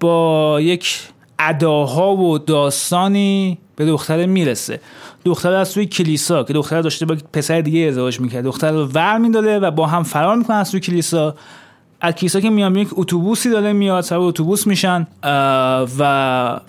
[0.00, 0.98] با یک
[1.38, 4.80] اداها و داستانی به دختر می‌رسه.
[5.24, 8.44] دختر از توی کلیسا که دختر داشته با پسر دیگه ازدواج می‌کرد.
[8.44, 11.34] دختر رو ور می‌داده و با هم فرار می‌کنن از توی کلیسا.
[12.00, 15.06] از کلیسا که میان یک اتوبوسی داره میاد سوار اتوبوس میشن
[15.98, 16.60] و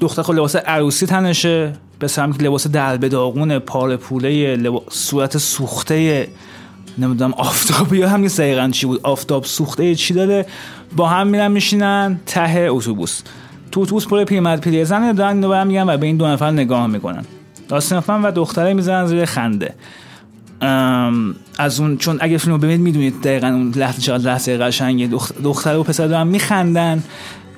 [0.00, 1.72] دختر خود لباس عروسی تنشه.
[2.16, 4.82] هم که لباس دلبه داغون پاره پوله لبا...
[4.90, 6.28] صورت سوخته
[6.98, 9.00] نمی‌دونم آفتابی هم نیست دقیقا چی بود.
[9.02, 10.46] آفتاب سوخته چی داره.
[10.96, 13.22] با هم میرن میشینن ته اتوبوس.
[13.72, 16.86] تو اتوبوس پر پیرمرد پیرزن دارن اینو برم میگن و به این دو نفر نگاه
[16.86, 17.24] می‌کنن.
[17.68, 19.74] داستین و دختره می‌زنن زیر خنده.
[21.58, 25.08] از اون چون اگه فیلم رو ببینید می‌دونید دقیقا اون لحظه چقدر لحظه قشنگه.
[25.08, 27.02] دخ- دختر و پسر دارن میخندن.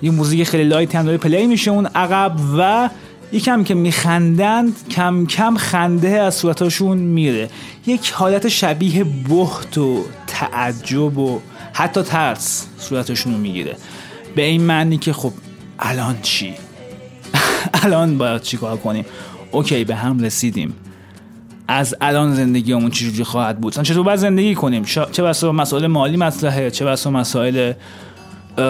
[0.03, 2.91] یه موزیک خیلی light ی هم داره play میشه اون عقب و
[3.33, 7.51] یکم که میخندن کم کم خنده از صورتاشون میره.
[7.87, 11.41] یک حالت شبیه بهت و تعجب و
[11.73, 13.77] حتی ترس صورتشون رو می‌گیره.
[14.35, 15.33] به این معنی که خب
[15.79, 16.55] الان چی؟
[17.83, 19.05] الان باید چیکار کنیم؟
[19.53, 20.75] اوکی به هم رسیدیم.
[21.69, 24.85] از الان زندگیمون چجوری خواهد بود؟ چطور باید زندگی کنیم.
[24.85, 27.73] چه بسا مسائل مالی مطرحه؟ چه بسا مسائل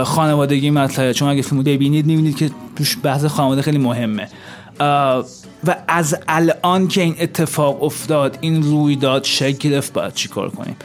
[0.05, 4.29] خانوادگی مطرحه چون اگه فیلمو ببینید می‌بینید که توش بحث خانواده خیلی مهمه.
[5.64, 10.77] و از الان که این اتفاق افتاد این رویداد شکل گرفت باید چیکار کنیم؟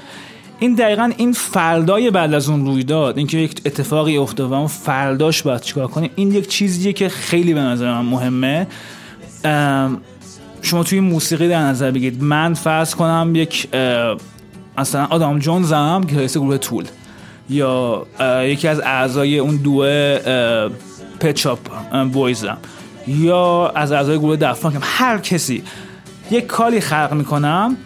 [0.60, 5.42] این دقیقا این فردای بعد از اون رویداد اینکه یک اتفاقی افتاد و اون فرداش
[5.42, 8.68] باید چیکار کنیم؟ این یک چیزیه که خیلی به نظر من مهمه.
[10.62, 12.24] شما توی موسیقی در نظر بگیرید.
[12.24, 13.68] من فرض کنم یک
[14.78, 16.86] مثلا آدام جونز هم که رئیس گروه طول.
[17.50, 18.06] یا
[18.44, 20.20] یکی از اعضای اون دوه
[21.20, 21.60] پچاپ
[22.14, 22.58] بویزم
[23.08, 25.64] یا از اعضای گروه دفان هر کسی.
[26.32, 27.78] یک کاری خلق می‌کنم.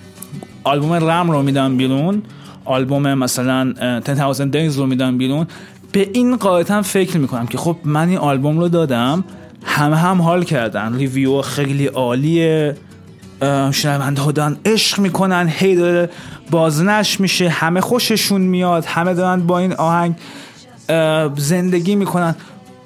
[0.64, 2.22] آلبوم رم رو میدم بیرون.
[2.66, 5.48] آلبوم مثلا اه، 10000 Days رو میدم بیرون.
[5.92, 9.24] به این قاعدتا فکر می‌کنم که خب من این آلبوم رو دادم.
[9.64, 10.96] همه هم حال کردن.
[10.96, 12.78] ریویو خیلی عالیه.
[13.72, 15.48] شنونده ها دارن عشق می‌کنن.
[15.50, 16.10] هی داره
[16.52, 20.16] بازنش میشه همه خوششون میاد همه دارن با این آهنگ
[21.38, 22.36] زندگی می‌کنن.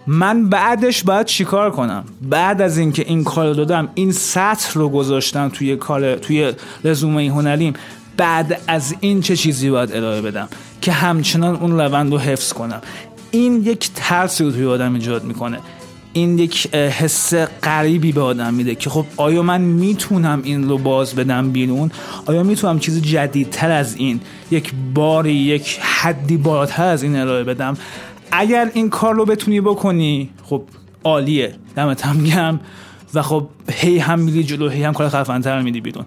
[0.07, 4.89] من بعدش باید چیکار کنم؟ بعد از اینکه این کار رو دادم این سطر رو
[4.89, 6.53] گذاشتم توی کار توی
[6.83, 7.73] رزومه هنریم
[8.17, 10.47] بعد از این چه چیزی باید ارائه بدم
[10.81, 12.81] که همچنان اون روند رو حفظ کنم؟
[13.31, 15.59] این یک ترسی رو توی آدم ایجاد می‌کنه.
[16.13, 17.33] این یک حس
[17.63, 21.91] غریبی به آدم میده که خب آیا من می‌تونم این رو باز بدم بیرون؟
[22.25, 24.19] آیا می‌تونم چیز جدیدتر از این
[24.51, 27.77] یک باری یک حدی بالاتر از این ارائه بدم؟
[28.31, 30.63] اگر این کار رو بتونی بکنی خب
[31.03, 31.55] عالیه.
[31.75, 32.59] دمت هم گرم.
[33.13, 36.05] و خب هی هم میری جلو هی هم کار خفنتر میدی بیرون.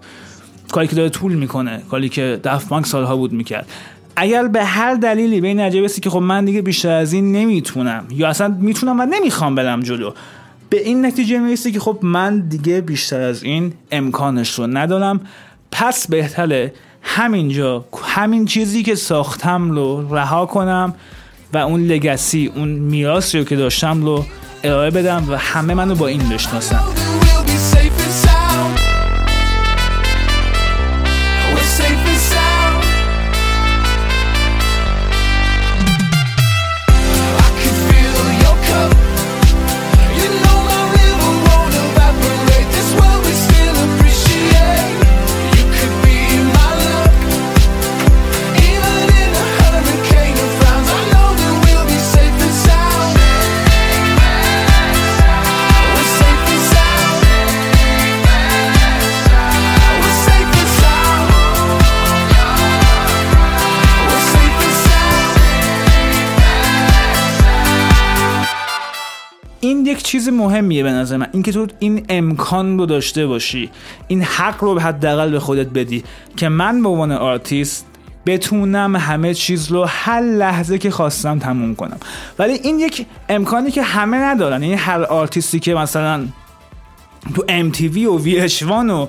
[0.71, 3.67] کاری که داره طول می‌کنه کاری که دفت بانک سالها بود می‌کرد.
[4.19, 8.29] اگر به هر دلیلی به این که خب من دیگه بیشتر از این نمی‌تونم یا
[8.29, 10.11] اصلا می‌تونم و نمی‌خوام برم جلو
[10.69, 15.21] به این نتیجه می‌رسی که خب من دیگه بیشتر از این امکانش رو ندارم.
[15.71, 20.95] پس بهتره همینجا همین چیزی که ساختم رو رها کنم
[21.53, 24.25] و اون لگسی اون میراثی رو که داشتم رو
[24.63, 27.06] ارائه بدم و همه منو با این بشناسن.
[70.07, 71.27] چیز مهمیه به نظر من.
[71.31, 73.69] اینکه تو این امکان رو داشته باشی
[74.07, 76.03] این حق رو حداقل به خودت بدی
[76.37, 77.85] که من به عنوان آرتیست
[78.25, 81.97] بتونم همه چیز رو هر لحظه که خواستم تموم کنم.
[82.39, 84.63] ولی این یک امکانی که همه ندارن.
[84.63, 86.27] یعنی هر آرتیستی که مثلا
[87.35, 89.07] تو MTV و VH1 و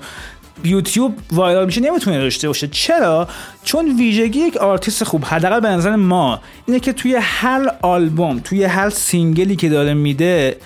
[0.65, 2.69] یوتیوب viral میشه نمی‌تونه داشته باشه.
[2.69, 3.29] چرا؟
[3.65, 8.65] چون ویژگی یک آرتیست خوب حداقل به نظر ما اینه که توی هر آلبوم توی
[8.65, 10.57] هر single ی که داره میده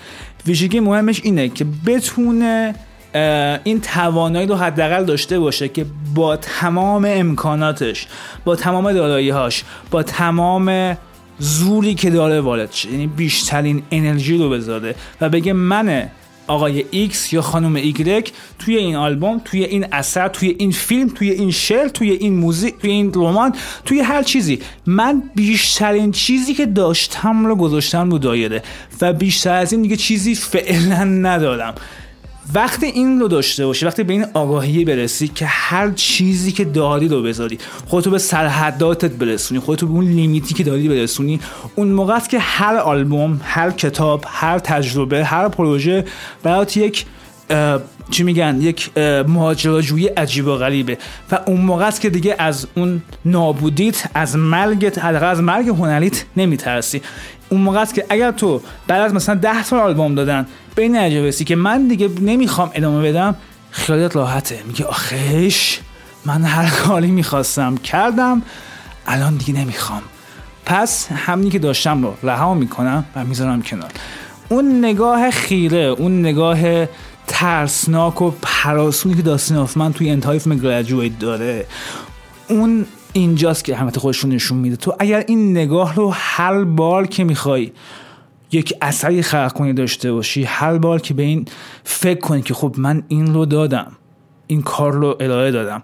[0.45, 2.75] ویژگی مهمش اینه که بتونه
[3.63, 5.85] این توانایی رو حداقل داشته باشه که
[6.15, 8.07] با تمام امکاناتش
[8.45, 10.97] با تمام دارایی‌هاش با تمام
[11.39, 12.91] زوری که داره وارد شه.
[12.91, 16.09] یعنی بیشترین انرژی رو بذاره و بگه من
[16.47, 21.29] آقای ایکس یا خانم ایگرک توی این آلبوم توی این اثر توی این فیلم توی
[21.29, 24.59] این شعر توی این موزیک توی این رمان توی هر چیزی.
[24.85, 28.63] من بیشترین چیزی که داشتم رو گذاشتم رو دایره
[29.01, 31.75] و بیشتر از این دیگه چیزی فعلا ندارم.
[32.53, 37.07] وقتی این رو داشته باشی وقتی به این آگاهی برسی که هر چیزی که داری
[37.07, 41.39] رو بذاری خودتو به سرحداتت برسونی خودتو به اون لیمیتی که داری برسونی
[41.75, 46.05] اون موقع است که هر آلبوم هر کتاب هر تجربه هر پروژه
[46.43, 47.05] برات یک
[48.11, 48.97] چی میگن؟ یک
[49.27, 50.97] ماجراجویی عجیب و غریبه.
[51.31, 56.25] و اون موقع است که دیگه از اون نابودیت از مرگت حداقل از مرگ هنریت
[56.37, 57.01] نمیترسی.
[57.49, 61.31] اون موقع است که اگر تو بعد از مثلا 10 سال آلبوم دادن به این
[61.31, 63.35] که من دیگه نمی‌خوام ادامه بدم
[63.71, 64.59] خیالت راحته.
[64.67, 65.79] میگه آخش
[66.25, 68.41] من هر کاری می‌خواستم کردم
[69.07, 70.01] الان دیگه نمی‌خوام.
[70.65, 73.91] پس همینی که داشتم رو رها می‌کنم و می‌ذارم کنار.
[74.49, 76.85] اون نگاه خیره اون نگاه
[77.33, 81.65] ترسناک و پراسونی که داستین آفمن توی انتهای فیلم گریجویت داره
[82.49, 84.75] اون اینجاست که همت خودشون نشون میده.
[84.75, 87.71] تو اگر این نگاه رو هر بار که می‌خوای
[88.51, 91.45] یک اثری خلق کنی داشته باشی هر بار که به این
[91.83, 93.91] فکر کنی که خب من این رو دادم
[94.47, 95.81] این کار رو ارائه دادم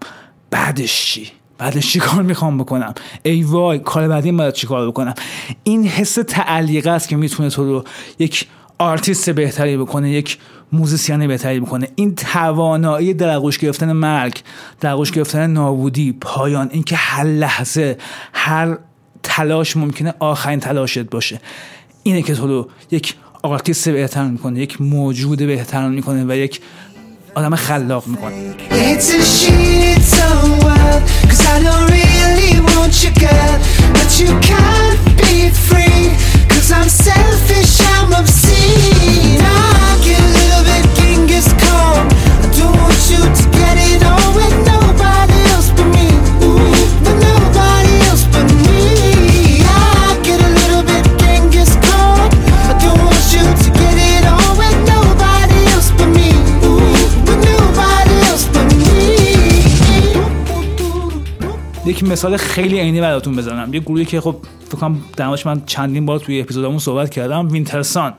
[0.52, 2.94] بعدش چی؟ بعدش چی کار می‌خوام بکنم؟
[3.24, 5.14] ای وای کار بعدی باید چی کار بکنم؟
[5.64, 7.84] این حس تعلیقه است که می‌تونه تو رو
[8.20, 8.48] یک
[8.78, 10.38] آرتیست بهتری بکنه یک
[10.72, 14.42] موزیسین بهتری بکنه این توانایی در گرفتن مرگ
[14.80, 17.98] در گرفتن نابودی پایان اینکه هر لحظه
[18.34, 18.78] هر
[19.24, 21.42] تلاش ممکنه آخرین تلاشت باشه.
[22.04, 26.62] اینه که تو رو یک آرتیست بهتر می‌کنه یک موجود بهتر می‌کنه و یک
[27.36, 28.56] آدم خلاق می‌کنه.
[62.20, 63.74] مثال خیلی عینی براتون بزنم.
[63.74, 68.14] یه گروهی که خب فکر کنم موردش من چندین بار توی اپیزودمون صحبت کردم Wintersun.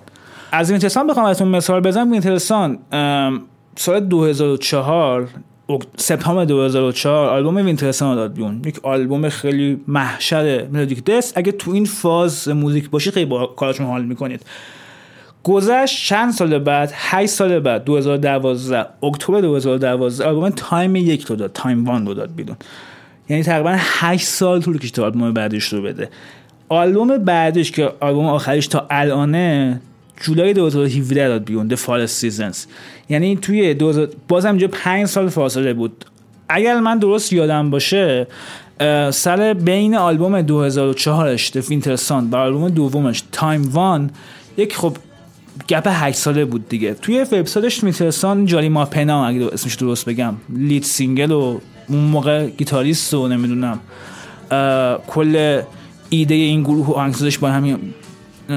[0.52, 2.12] از Wintersun بخوام ازتون مثال بزنم.
[2.12, 2.78] Wintersun
[3.76, 5.28] سال 2004
[5.70, 8.62] اک- سپتامبر 2004 آلبوم Wintersun داد بیرون.
[8.66, 11.38] یک آلبوم خیلی محشر melodic death.
[11.38, 14.42] اگه تو این فاز موزیک باشی خیلی با کارشون حال می‌کنید.
[15.44, 21.52] گذشت چند سال بعد؟ 8 سال بعد 2012 اکتبر 2012 آلبوم Time یک رو داد.
[21.52, 22.56] Time One رو داد بیرون.
[23.30, 26.08] یعنی تقریبا 8 سال طول کشید تا آلبوم بعدش رو بده.
[26.68, 29.80] آلبوم بعدش که آلبوم آخرش تا الانه
[30.20, 32.56] جولای 2017 داد بیرون The Forest Seasons.
[33.08, 36.04] یعنی توی 2000 بازم اینجا 5 سال فاصله بود.
[36.48, 38.26] اگر من درست یادم باشه
[39.10, 44.00] سر بین آلبوم 2004ش The Winter Sun و آلبوم دومش Time One
[44.56, 44.96] یک خب
[45.68, 46.94] gap 8 ساله بود دیگه.
[46.94, 51.58] توی وبسایتش Wintersun Jari Mäenpää اگه اسمش درست بگم lead singer و
[51.90, 53.80] اون موقع گیتاریست و نمی‌دونم
[55.06, 55.62] کل
[56.10, 57.78] ایده این گروه و آهنگسازش با همین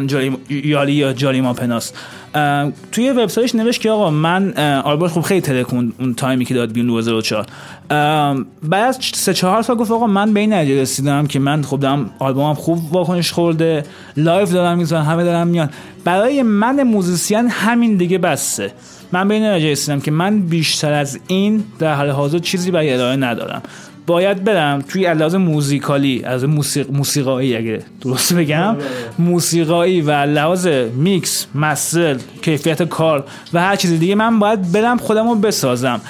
[0.07, 1.91] Jari یا Jari Mäenpää س
[2.35, 4.53] اه، توی وبسایتش نوشت که آقا من
[4.83, 7.45] آلبوم خوب خیلی ترکوند اون تایمی که داد بیرون 2004
[7.91, 11.61] اه، بعد از سه چهار سال گفت آقا من به این نتیجه رسیدم که من
[11.61, 13.83] خب دارم آلبومم خوب واکنش خورده
[14.17, 15.69] live دارم می‌زنم همه دارم میان.
[16.03, 18.71] برای من موزیسین همین دیگه بسه
[19.13, 22.93] من به این نتیجه رسیدم که من بیشتر از این در حال حاضر چیزی برای
[22.93, 23.61] ارائه ندارم.
[24.07, 28.75] باید برم توی لحاظ موزیکالی از موسیق موسیقایی اگه درست بگم
[29.19, 35.29] موسیقایی و لحاظ mix master کیفیت کار و هر چیز دیگه من باید برم خودم
[35.29, 36.01] رو بسازم.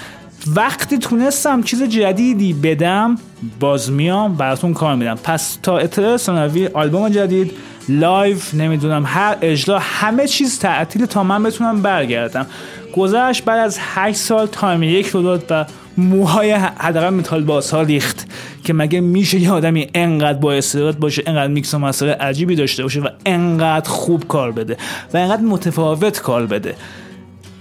[0.56, 3.18] وقتی تونستم چیز جدیدی بدم
[3.60, 5.16] باز میام براتون کار میدم.
[5.24, 7.52] پس تا اطلاع ثانوی آلبوم جدید
[7.90, 12.46] live نمی‌دونم هر اجرا همه چیز تعطیل تا من بتونم برگردم.
[12.94, 15.66] گذشت بعد از 8 سال Time یک رو داد و
[15.98, 18.28] موهای حداقل متال باز ها ریخت
[18.64, 22.84] که مگه میشه یه آدمی انقدر با استعداد باشه انقدر میکس و master عجیبی داشته
[22.84, 24.78] باشه و انقدر خوب کار بده
[25.14, 26.76] و انقدر متفاوت کار بده؟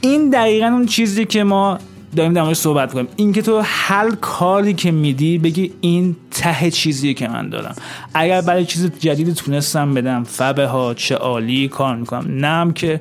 [0.00, 1.78] این دقیقا اون چیزی که ما
[2.16, 3.08] داریم درموردش صحبت کنیم.
[3.16, 7.74] این که تو هر کاری که میدی بگی این ته چیزیه که من دارم.
[8.14, 12.44] اگر برای چیز جدیدی تونستم بدم فبها چه عالی کار می‌کنم.
[12.44, 13.00] نم که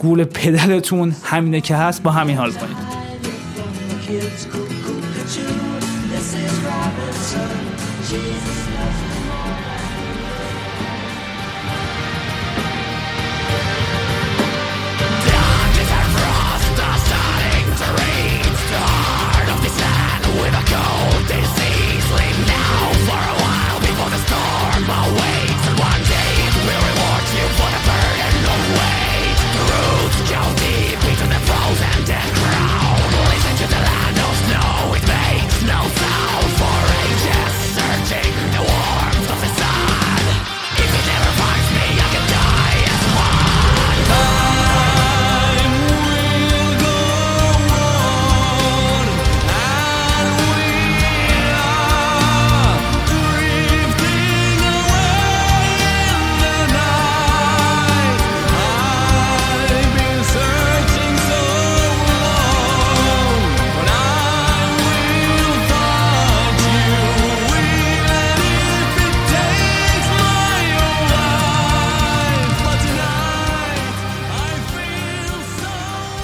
[0.00, 2.76] گول پدرتون همینه که هست با همین حال کنید.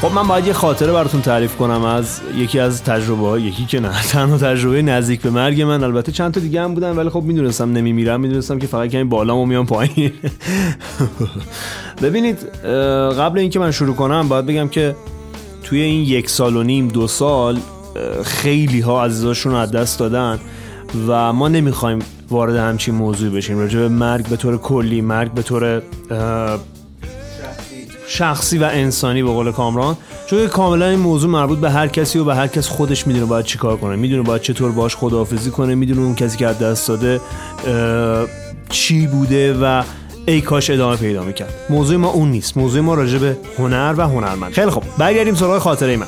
[0.06, 3.80] خب من باید یه خاطره براتون تعریف کنم از یکی از تجربه های یکی که
[3.80, 7.22] نه تنها تجربه نزدیک به مرگ من البته چند تا دیگه هم بودن ولی خب
[7.22, 10.12] می‌دونستم نمیمیرم می‌دونستم که فقط کمی بالامو میام پایین.
[12.02, 12.38] ببینید
[13.18, 14.96] قبل اینکه من شروع کنم باید بگم که
[15.62, 17.58] توی این یک سال و نیم دو سال
[18.24, 20.38] خیلی ها عزیزاشون رو از دست دادن
[21.08, 21.98] و ما نمی‌خوایم
[22.30, 23.58] وارد همچین موضوعی بشیم.
[23.58, 25.82] راجع به مرگ به طور کلی مرگ به طور
[28.08, 29.96] شخصی و انسانی به قول کامران.
[30.26, 33.44] چون کاملا این موضوع مربوط به هر کسی و به هر کس خودش می‌دونه باید
[33.44, 33.96] چیکار کنه.
[33.96, 35.74] می‌دونه باید چطور باش خداحافظی کنه.
[35.74, 37.20] می‌دونه اون کسی که دست داده
[38.68, 39.82] چی بوده و
[40.26, 41.54] ای کاش ادامه پیدا می‌کرد.
[41.70, 42.56] موضوع ما اون نیست.
[42.56, 44.52] موضوع ما راجع به هنر و هنرمند.
[44.52, 46.06] خیلی خب برگردیم سراغ خاطره من.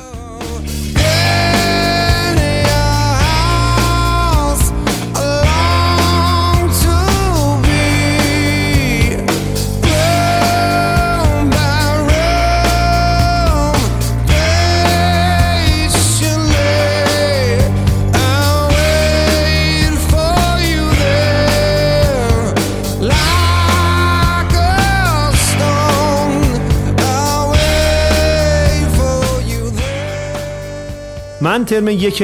[31.69, 32.23] ترم یک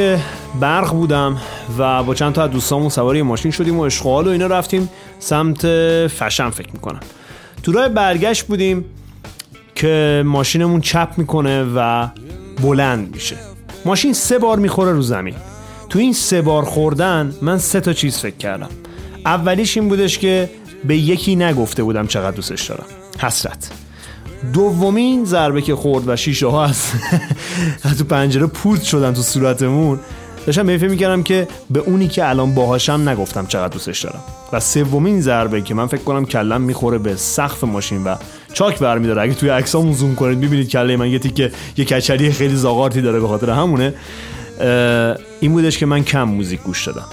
[0.60, 1.38] برق بودم
[1.78, 4.90] و با چند تا از دوستامون سواری ماشین شدیم و اشغال و اینا رفتیم
[5.20, 5.68] سمت
[6.08, 7.00] فشن فکر می‌کنم.
[7.64, 8.86] تو راه برگشت بودیم
[9.76, 12.08] که ماشینمون چپ می‌کنه و
[12.62, 13.36] بلند میشه.
[13.86, 15.36] ماشین سه بار می‌خوره رو زمین.
[15.90, 18.70] تو این سه بار خوردن من سه تا چیز فکر کردم.
[19.26, 20.50] اولیش این بودش که
[20.86, 22.86] به یکی نگفته بودم چقدر دوستش دارم.
[23.20, 23.72] حسرت.
[24.54, 26.92] دومین ضربه که خورد و شیشه ها از
[27.98, 30.00] تو پنجره پود شدن تو صورتمون.
[30.46, 34.20] داشتم فکر می‌کردم که به اونی که الان باهاشم نگفتم چقدر دوستش دارم.
[34.54, 38.16] و سومین ضربه که من فکر کنم کلم می‌خوره به سقف ماشین و
[38.54, 39.22] چاک برمیداره.
[39.22, 43.20] اگه توی عکسامون زوم کنید می‌بینید کله من یه تیکه یه کچلی خیلی زاغارتی داره
[43.20, 43.94] به خاطر همونه.
[45.40, 47.06] این بودش که من کم موزیک گوش دادم.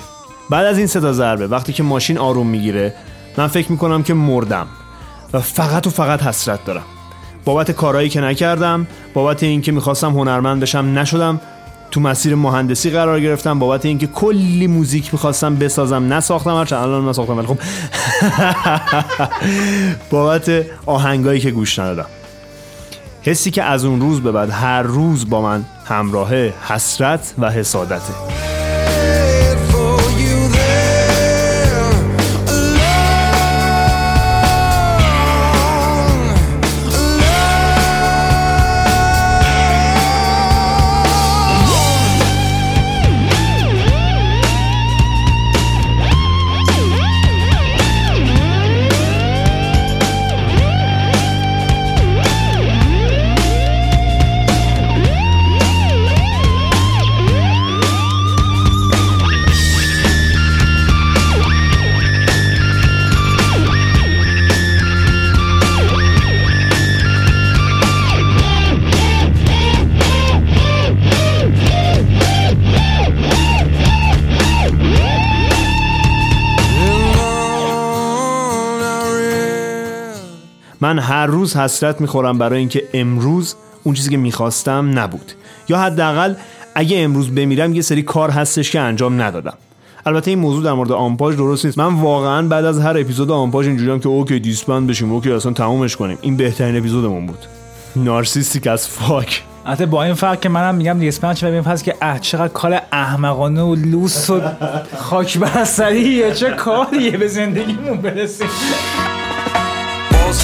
[0.51, 2.95] بعد از این سه تا ضربه وقتی که ماشین آروم می‌گیره
[3.37, 4.67] من فکر می‌کنم که مردم.
[5.33, 6.85] و فقط و فقط حسرت دارم.
[7.45, 11.41] بابت کارهایی که نکردم بابت اینکه می‌خواستم هنرمند بشم نشدم
[11.91, 17.39] تو مسیر مهندسی قرار گرفتم بابت اینکه کلی موزیک می‌خواستم بسازم نساختم هرچند الان نساختم
[17.39, 17.59] ولی خب.
[20.11, 22.07] بابت آهنگایی که گوش ندادم.
[23.23, 28.42] حسی که از اون روز به بعد هر روز با من همراهه حسرت و حسادته.
[81.23, 85.33] هر روز حسرت می‌خورم برای اینکه امروز اون چیزی که می‌خواستم نبود.
[85.69, 86.35] یا حداقل
[86.75, 89.55] اگه امروز بمیرم یه سری کار هستش که انجام ندادم.
[90.07, 91.79] البته این موضوع در مورد آمپاژ درست نیست.
[91.79, 95.97] من واقعا بعد از هر اپیزود آمپاژ اینجوریام که اوکی disband بشیم اوکی اصلا تمومش
[95.97, 96.19] کنیم.
[96.21, 97.39] این بهترین اپیزودمون بود.
[97.97, 99.43] narcissistic as fuck.
[99.67, 102.81] البته با این فرق که منم میگم disband شه ببین پس که اه چقدر کار
[102.93, 104.41] احمقانه و لوس و
[104.97, 106.33] خاک بر سریه.
[106.33, 108.49] چه کاریه به زندگیمون برسیم.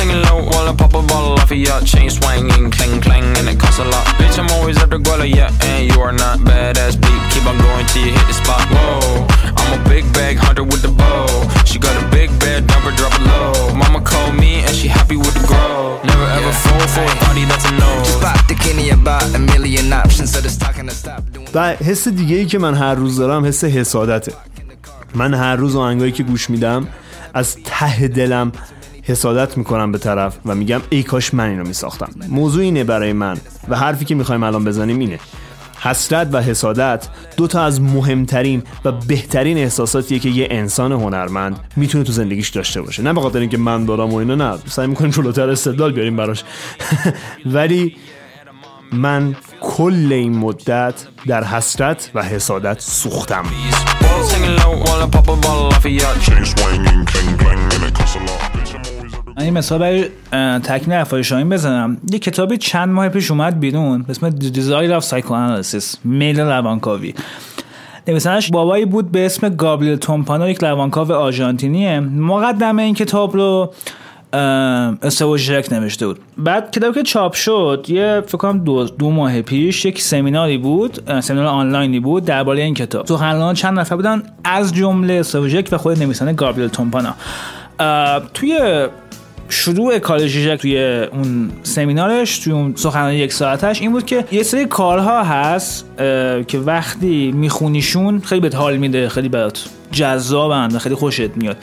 [0.09, 3.25] Balls singing low while I pop a bottle off of your chain swinging, clang clang,
[3.39, 4.07] and it costs a lot.
[4.19, 7.23] Bitch, I'm always at the guala, yeah, and you are not badass beat.
[7.33, 8.63] Keep on going till you hit the spot.
[8.71, 11.27] Whoa, I'm a big bag hunter with the bow.
[11.65, 13.75] She got a big bed, number drop it low.
[13.75, 16.01] Mama called me and she happy with the grow.
[16.05, 17.91] Never ever fall for a party that's a no.
[18.05, 21.49] Just pop the Kenny about a million options, so just talking to stop doing.
[21.55, 24.33] و حس دیگه ای که من هر روز دارم حس حسادته
[25.15, 26.89] من هر روز آهنگایی که گوش میدم
[27.35, 28.53] از ته دلم
[29.09, 32.11] حسادت می‌کنم به طرف و میگم ای کاش من اینو میساختم.
[32.29, 33.37] موضوع اینه برای من
[33.69, 35.19] و حرفی که می‌خوایم الان بزنیم اینه.
[35.81, 42.05] حسرت و حسادت دو تا از مهمترین و بهترین احساساتیه که یه انسان هنرمند می‌تونه
[42.05, 43.03] تو زندگیش داشته باشه.
[43.03, 44.59] نه به خاطر اینکه من دارم و اینا نه.
[44.67, 46.45] سعی می‌کنیم جلوتر استدلال بیاریم براش.
[47.47, 47.97] ولی
[48.93, 50.95] من کل این مدت
[51.27, 53.45] در حسرت و حسادت سوختم.
[59.41, 60.09] این مثال برای
[60.59, 61.97] تکمیل حرفای شاهین بزنم.
[62.12, 67.14] یه کتابی چند ماه پیش اومد بیرون به اسم The Desire of Psychoanalysis میل روانکاوی.
[68.09, 72.01] نویسنش بابایی بود به اسم گابریل تومپانو یک روانکاو آرژانتینیه.
[72.01, 73.72] مقدمه این کتاب رو
[75.03, 76.20] استوژک نوشته بود.
[76.39, 81.47] بعد کتاب که چاپ شد یه فکر دو, دو ماه پیش یک سمیناری بود سمینار
[81.47, 83.07] آنلاینی بود درباره این کتاب.
[83.07, 87.14] سخنرانان چند نفر بودن؟ از جمله استوژک و خود نویسنده گابریل تومپانا
[88.34, 88.86] توی
[89.49, 94.42] شروع کار ژیژک توی اون سمینارش توی اون سخنرانی یک ساعتش این بود که یه
[94.42, 95.84] سری کارها هست
[96.49, 101.57] که وقتی میخونیشون خیلی بهت حال میده خیلی برات جذابن و خیلی خوشت میاد.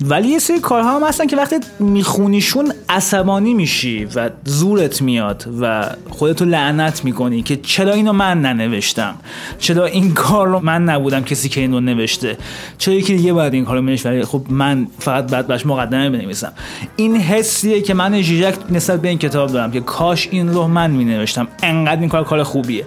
[0.00, 5.90] ولی یه سری کارها هم هستن که وقتی میخونیشون عصبانی میشی و زورت میاد و
[6.10, 9.14] خودتو لعنت می‌کنی که چرا اینو من ننوشتم؟
[9.58, 12.36] چرا این کار رو من نبودم کسی که اینو نوشته؟
[12.78, 16.52] چرا یکی دیگه باید این کارو بنویسه؟ ولی خب من فقط بعد باش مقدمه بنویسم.
[16.96, 20.90] این حسیه که من ژیژک نسبت به این کتاب دارم که کاش این رو من
[20.90, 21.48] مینوشتم.
[21.62, 22.84] انقدر این کار کار خوبیه.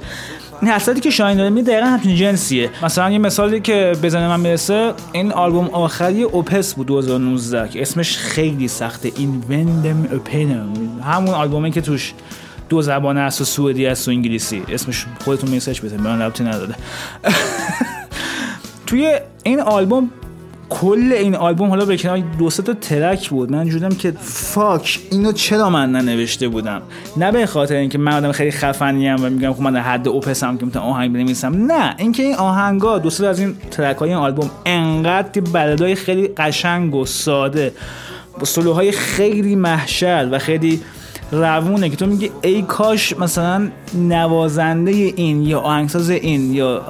[0.62, 2.70] این که شاین داره می دقیقا همچین جنسیه.
[2.84, 8.18] مثلا یه مثالی که بزنه من می‌رسه این آلبوم آخری اوپس بود 2019 که اسمش
[8.18, 12.14] خیلی سخته این وندم اوپنم همون آلبومی که توش
[12.70, 14.64] دو زبانه است و سوئدی است و انگلیسی.
[14.70, 16.76] اسمش خودتون میسرچ بزنید به من ربطی نداره.
[18.88, 20.12] توی این آلبوم
[20.70, 23.52] کل این آلبوم حالا به کنار دو تا ترک بود.
[23.52, 26.82] من جودم که فاک اینو چرا من ننوشته بودم؟
[27.18, 30.58] نه به خاطر اینکه من آدم خیلی خفنی ام و میگم خب من حد اوپسم
[30.58, 31.72] که می‌تونم آهنگ بنویسم.
[31.72, 36.96] نه اینکه این آهنگا دو از این ترک های این آلبوم انقدر بلدای خیلی قشنگ
[36.96, 37.74] و ساده
[38.40, 40.82] با سلوهای خیلی محشر و خیلی
[41.32, 46.84] روونه که تو میگی ای کاش مثلا نوازنده این یا آهنگساز این یا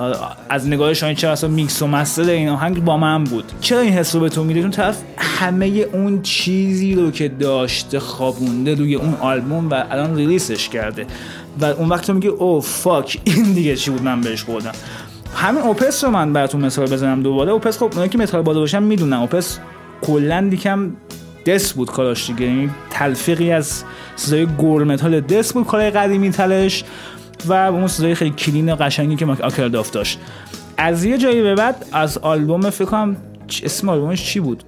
[0.50, 3.52] از نگاه شاین چرا اصلا میکس و master این آهنگ با من بود.
[3.62, 8.00] چرا این حس رو به تو میده؟ چون طرف همه اون چیزی رو که داشته
[8.00, 11.06] خوابونده روی اون آلبوم و الان release ش کرده.
[11.62, 14.72] و اون وقت تو میگی oh fuck این دیگه چی بود من بهش خوردم.
[15.36, 17.52] همین Opeth رو من براتون مثال بزنم دوباره.
[17.52, 19.18] Opeth خب اونایی که متال باز باشن می‌دونن.
[19.18, 19.60] Opeth
[20.02, 20.92] کلا یکم
[21.48, 22.42] death بود کاراش دیگه.
[22.42, 23.84] یعنی تلفیقی از
[24.16, 26.84] صدای growl metal death بود کارهای قدیمی death ش
[27.46, 30.20] و اون صدای خیلی clean و قشنگی که Åkerfeldt داشت.
[30.78, 33.18] از یه جایی به بعد از آلبوم فکر کنم
[33.48, 34.64] چ- اسم آلبومش چی بود؟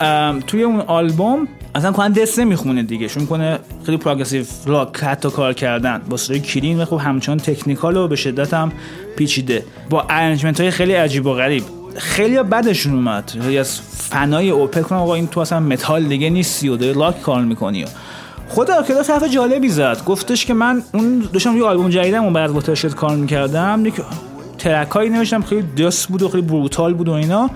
[0.47, 3.07] توی اون آلبوم اصلا کلا دست نمی‌خونه دیگه.
[3.07, 6.01] شون کنه خیلی progressive rock حتی کار کردن.
[6.09, 8.71] با صدای clean و خب همچنان technical و به شدت هم
[9.17, 9.65] پیچیده.
[9.89, 11.63] با arrangement های خیلی عجیب و غریب.
[11.97, 13.29] خیلی بدشون اومد.
[13.41, 17.21] خیلی از فنای اوپک کنم آقا این تو اصلا متال دیگه نیستی و داری لاک
[17.21, 17.85] کار می‌کنی.
[18.49, 20.03] خود آکرفلد حرف جالبی زد.
[20.05, 23.85] گفتش که من اون داشتم یه آلبوم جدیدم اون بعد با شد کار می‌کردم.
[23.85, 23.93] یک
[24.57, 27.49] track ایی نوشتم خیلی دست بود و خیلی brutal بود و اینا.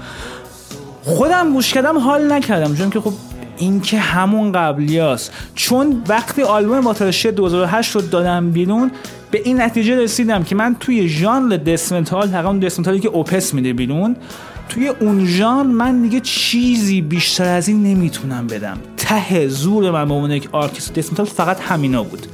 [1.03, 2.75] خودم گوش کردم حال نکردم.
[2.75, 3.13] چون که خب
[3.57, 5.31] این که همون قبلیاست.
[5.55, 8.91] چون وقتی آلبوم Watershed 2008 رو دادم بیرون
[9.31, 13.09] به این نتیجه رسیدم که من توی ژانر death metal اون death metal ی که
[13.09, 14.15] Opeth میده بیرون
[14.69, 18.77] توی اون ژانر من دیگه چیزی بیشتر از این نمی‌تونم بدم.
[18.97, 20.93] ته زور من به عنوان یک آرتیست.
[20.93, 22.27] death metal فقط همینا بود.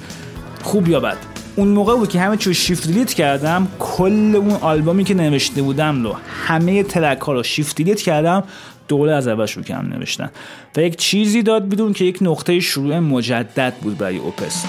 [0.64, 1.18] خوب یا بد؟
[1.56, 6.04] اون موقع بود که همه چیز شیفت دیلیت کردم کل اون آلبومی که نوشته بودم
[6.04, 6.16] رو
[6.46, 8.44] همه ترک ها رو شیفت دیلیت کردم
[8.90, 10.30] دوباره از اول شروع کردم نوشتن.
[10.76, 14.66] و یک چیزی داد بیرون که یک نقطه شروع مجدد بود برای اوپس.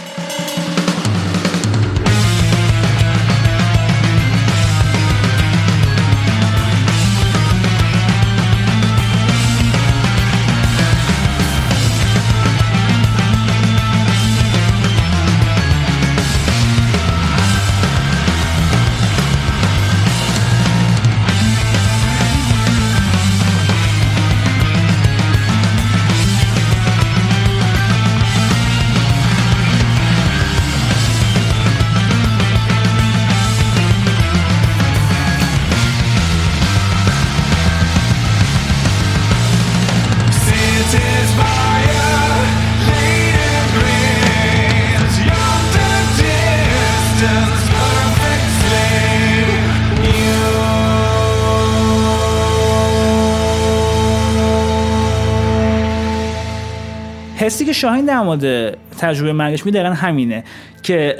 [57.80, 60.44] شاهین در مورد تجربه مرگش می دقیقا همینه
[60.82, 61.16] که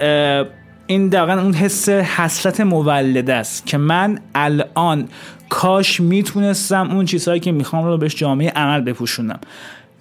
[0.86, 5.08] این دقیقا اون حس حسرت مولده است که من الان
[5.48, 9.40] کاش می‌تونستم اون چیزهایی که می‌خوام رو بهش جامعه عمل بپوشونم.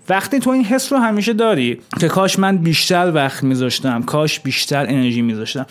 [0.09, 4.85] وقتی تو این حس رو همیشه داری که کاش من بیشتر وقت میذاشتم کاش بیشتر
[4.89, 5.65] انرژی میذاشتم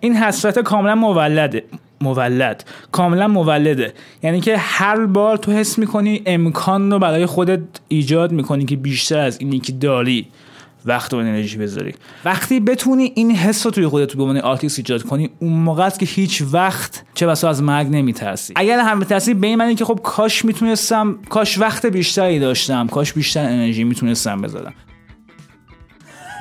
[0.00, 1.64] این حسرت کاملا مولده.
[2.00, 2.64] مولد.
[2.92, 3.94] کاملا مولده.
[4.22, 9.18] یعنی که هر بار تو حس می‌کنی امکان رو برای خودت ایجاد می‌کنی که بیشتر
[9.18, 10.26] از اینی که داری
[10.86, 11.94] وقت و انرژی بذاری.
[12.24, 15.98] وقتی بتونی این حس رو توی خودت به عنوان آرتیست ایجاد کنی اون موقع است
[15.98, 18.52] که هیچ وقت چه بسا از مرگ نمیترسی.
[18.56, 23.44] اگر هم بترسی به این که خب کاش می‌تونستم کاش وقت بیشتری داشتم کاش بیشتر
[23.44, 24.74] انرژی می‌تونستم بذارم.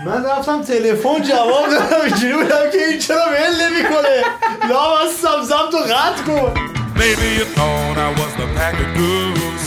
[0.06, 4.22] من رفتم تلفن جواب دادم اینجوری بودم که این چرا ول نمیکنه
[4.68, 6.54] لا از سمزم تو قطع کن
[6.94, 9.66] Maybe you thought I was the pack of goose.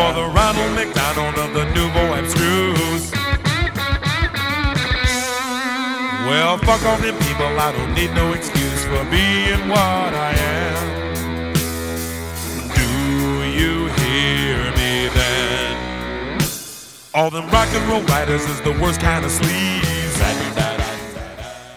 [0.00, 3.10] Or the Ronald McDonald of the nouveau abstruse.
[6.28, 10.91] Well, fuck all them people, I don't need no excuse for being what I am.
[17.23, 19.83] All them rock and roll writers is the worst kind of sleaze.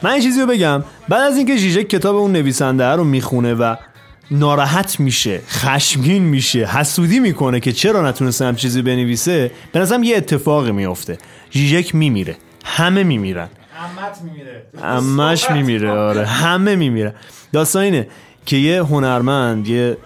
[0.02, 0.84] من این چیزی رو بگم.
[1.08, 3.76] بعد از اینکه ژیژک کتاب اون نویسنده رو می‌خونه و
[4.30, 10.16] ناراحت میشه خشمگین میشه حسودی می‌کنه که چرا نتونسته هم چیزی بنویسه به نظرم یه
[10.16, 11.18] اتفاقی میفته
[11.52, 12.36] ژیژک میمیره.
[12.64, 13.48] همه میمیرن.
[13.78, 14.66] امت میمیره.
[14.82, 16.26] امش میمیره آره.
[16.26, 17.14] همه میمیره
[17.52, 18.08] داستان اینه
[18.46, 19.96] که یه هنرمند یه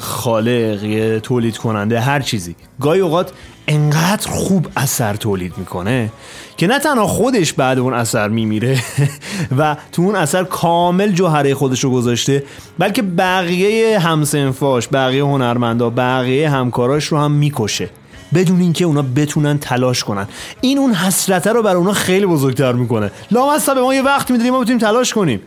[0.00, 2.56] خالق یه تولید کننده هر چیزی.
[2.80, 3.32] گاهی اوقات
[3.68, 6.12] انقدر خوب اثر تولید می‌کنه
[6.56, 8.78] که نه تنها خودش بعد اون اثر میمیره
[9.58, 12.44] و تو اون اثر کامل جوهره خودش رو گذاشته
[12.78, 17.90] بلکه بقیه همسنفاش بقیه هنرمندا بقیه همکاراش رو هم می‌کشه
[18.34, 20.28] بدون اینکه اونا بتونن تلاش کنن.
[20.60, 23.10] این اون حسرته رو برای اونا خیلی بزرگتر می‌کنه.
[23.30, 25.40] لامصب به ما یه وقت می‌دونیم ما بتونیم تلاش کنیم.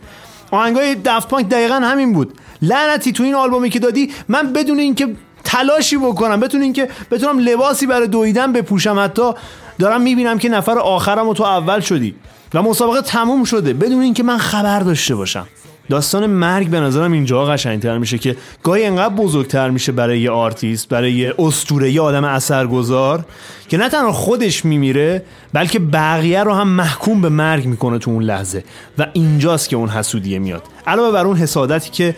[0.50, 2.34] آهنگای دفت پانک دقیقا همین بود.
[2.62, 5.08] لعنتی تو این آلبومی که دادی من بدون اینکه
[5.44, 6.40] تلاشی بکنم.
[6.40, 8.98] بدون اینکه بتونم لباسی برای دویدن بپوشم.
[8.98, 9.32] حتی
[9.78, 12.14] دارم می‌بینم که نفر آخرم و تو اول شدی
[12.54, 13.72] و مسابقه تموم شده.
[13.72, 15.46] بدون اینکه من خبر داشته باشم.
[15.88, 20.88] داستان مرگ به نظرم اینجا قشنگتر میشه که گاهی انقدر بزرگتر میشه برای یه آرتیست
[20.88, 23.24] برای یه اسطوره یه آدم اثرگذار
[23.68, 25.22] که نه تنها خودش میمیره
[25.52, 28.64] بلکه بقیه رو هم محکوم به مرگ می‌کنه تو اون لحظه.
[28.98, 30.62] و اینجاست که اون حسودیه میاد.
[30.86, 32.16] علاوه بر اون حسادتی که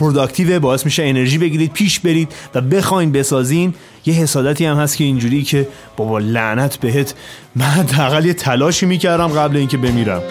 [0.00, 3.74] productive باعث میشه انرژی بگیرید پیش برید و بخواین بسازین.
[4.06, 7.14] یه حسادتی هم هست که اینجوری که بابا لعنت بهت.
[7.56, 10.22] من حداقل یه تلاشی می‌کردم قبل اینکه بمیرم.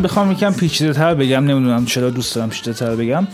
[0.00, 3.26] من بخوام یکم پیچیده تر بگم نمی‌دونم چرا دوست دارم پیچیده تر بگم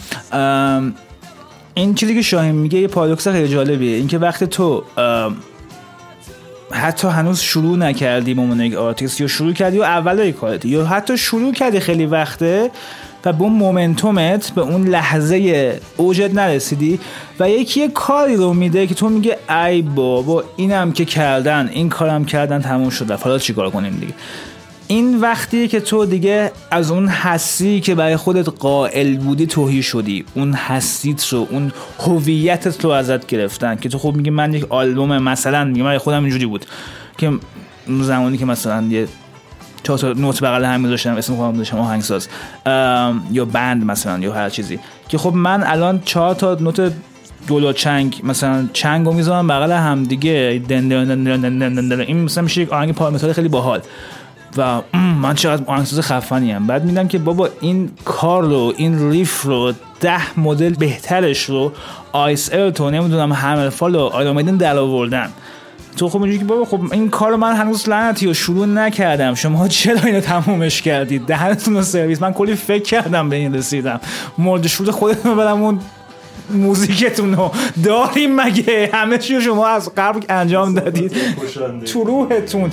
[1.74, 3.96] این چیزی که شاهین میگه یه پارادوکس خیلی جالبیه.
[3.96, 4.84] اینکه وقتی تو
[6.70, 10.86] حتی هنوز شروع نکردی به عنوان یک آرتیست یا شروع کردی و اولای کارتی یا
[10.86, 12.70] حتی شروع کردی خیلی وقته
[13.24, 17.00] و به اون momentum ت به اون لحظه اوجت نرسیدی
[17.40, 21.88] و یکی یه کاری رو میده که تو میگه ای بابا اینم که کردن این
[21.88, 23.10] کارم کردن تموم شد.
[23.10, 24.14] حالا چیکار کنیم دیگه؟
[24.88, 30.24] این وقتیه که تو دیگه از اون هستی که برای خودت قائل بودی توهی شدی
[30.34, 35.18] اون هستیت رو اون هویتت رو ازت گرفتن که تو خب میگی من یک آلبوم
[35.18, 36.66] مثلا میگه من خودم اینجوری بود
[37.18, 37.32] که
[38.00, 39.08] زمانی که مثلا یه
[39.82, 42.28] چهار تا نوت بغل هم میذاشتم اسم خودم داشتم آهنگساز
[43.32, 44.78] یا بند مثلا یا هر چیزی
[45.08, 46.92] که خب من الان چهار تا نوت
[47.46, 50.62] دولا چنگ مثلا چنگ رو می‌ذارم بغل هم دیگه.
[52.06, 53.80] این مثلا میشه یک آهنگ پارامتال خیلی باحال
[54.56, 54.80] و
[55.22, 59.72] من چقدر آهنگساز خفنی هم بعد میدم که بابا این کار رو این ریف رو
[60.00, 61.72] ده مدل بهترش رو
[62.12, 65.30] آیس ال تو نمی‌دونم همل فال و آیدامیدن در آوردن.
[65.96, 69.34] تو خب اینجوری که بابا خب این کار رو من هنوز لعنتی و شروع نکردم.
[69.34, 72.22] شما چرا اینو تمومش کردید؟ دهنتون رو سرویس.
[72.22, 74.00] من کلی فکر کردم به این رسیدم.
[74.38, 75.80] مورد شروع خودتون رو برم اون
[76.50, 77.52] موزیکتون رو.
[77.84, 81.12] داریم مگه؟ همه رو شما از قبل انجام دادید.
[81.84, 82.70] تو روحتون.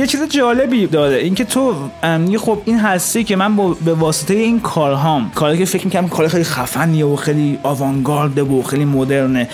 [0.00, 1.16] یه چیز جالبی داره.
[1.16, 5.64] اینکه تو ام، یه خب این هستی که من به واسطه این کارهام کاری که
[5.64, 9.48] فکر می‌کنم کار خیلی خفنیه و خیلی آوانگارده و خیلی مدرنه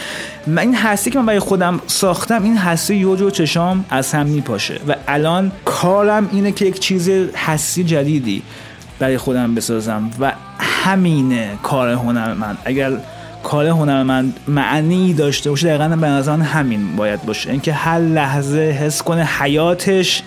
[0.46, 4.26] من این هستی که من برای خودم ساختم این هستی یه جو چشام از هم
[4.26, 8.42] میپاشه و الان کارم اینه که یک چیز هستی جدیدی
[8.98, 12.56] برای خودم بسازم و همینه کار هنر من.
[12.64, 12.92] اگر
[13.46, 17.50] کار هنرمند معنی داشته باشه دقیقا به نظر همین باید باشه.
[17.50, 20.22] اینکه هر لحظه حس کنه حیاتش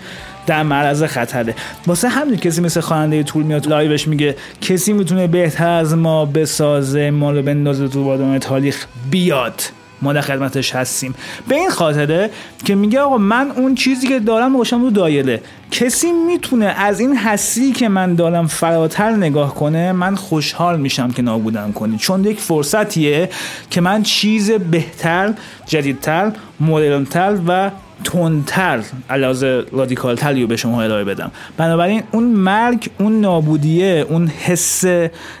[0.46, 1.54] در معرض خطره.
[1.86, 7.10] واسه همین کسی مثل خواننده طول میاد لایوش میگه کسی می‌تونه بهتر از ما بسازه
[7.10, 9.62] ما رو بندازه تو بادام تاریخ بیاد.
[10.02, 11.14] ما در خدمتش هستیم.
[11.48, 12.30] به این خاطره
[12.64, 17.16] که میگه آقا من اون چیزی که دارم باشم رو دایره کسی می‌تونه از این
[17.16, 21.98] هستی که من دارم فراتر نگاه کنه من خوشحال میشم که نابودم کنی.
[21.98, 23.30] چون یک فرصتیه
[23.70, 25.34] که من چیز بهتر
[25.66, 27.70] جدیدتر مدرنتر و
[28.04, 31.30] تندتر علاوه رادیکالتری رو به شما ارائه بدم.
[31.56, 34.84] بنابراین اون مرگ اون نابودیه اون حس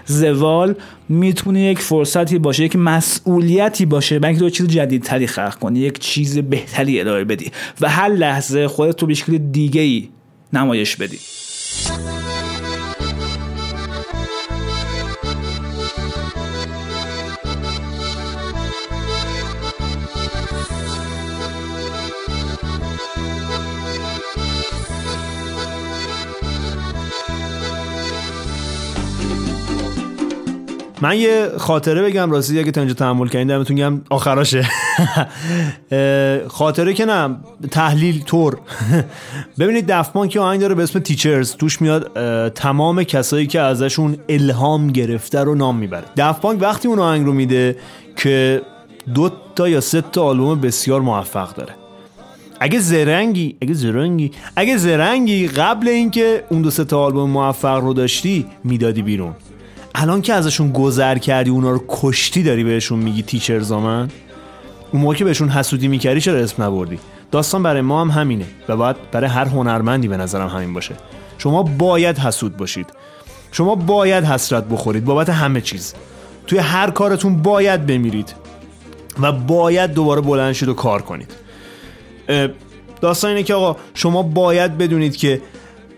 [0.06, 0.74] زوال
[1.08, 4.18] می‌تونه یک فرصتی باشه یک مسئولیتی باشه.
[4.18, 7.52] برای اینکه تو چیز جدیدتری خلق کنی یک چیز بهتری ارائه بدی.
[7.80, 10.08] و هر لحظه خودت رو به شکل دیگه ای
[10.52, 11.18] نمایش بدی.
[31.02, 34.68] من یه خاطره بگم راستی اگه تا اینجا تحمل کردین دمتون گم آخراشه.
[36.48, 37.36] خاطره که نه
[37.70, 38.58] تحلیل طور.
[39.58, 42.12] ببینید دفمان که آهنگ داره به اسم تیچرز توش میاد
[42.52, 46.04] تمام کسایی که ازشون الهام گرفته رو نام می‌بره.
[46.16, 47.76] دفپانک وقتی اون آهنگ رو میده
[48.16, 48.62] که
[49.14, 51.74] دو تا یا سه تا آلبوم بسیار موفق داره.
[52.60, 57.94] اگه زرنگی اگه زرنگی اگه زرنگی قبل اینکه اون دو سه تا آلبوم موفق رو
[57.94, 59.34] داشتی می‌دادی بیرون.
[59.94, 64.08] الان که ازشون گذر کردی اونا رو کشتی داری بهشون میگی تیچرز من؟
[64.92, 66.98] اون موقع که بهشون حسودی می‌کردی چرا اسم نبردی؟
[67.30, 70.94] داستان برای ما هم همینه و باید برای هر هنرمندی به نظرم همین باشه.
[71.38, 72.86] شما باید حسود باشید.
[73.52, 75.94] شما باید حسرت بخورید بابت همه چیز.
[76.46, 78.34] توی هر کارتون باید بمیرید
[79.20, 81.30] و باید دوباره بلند شید و کار کنید.
[83.00, 85.40] داستان اینه که آقا شما باید بدونید که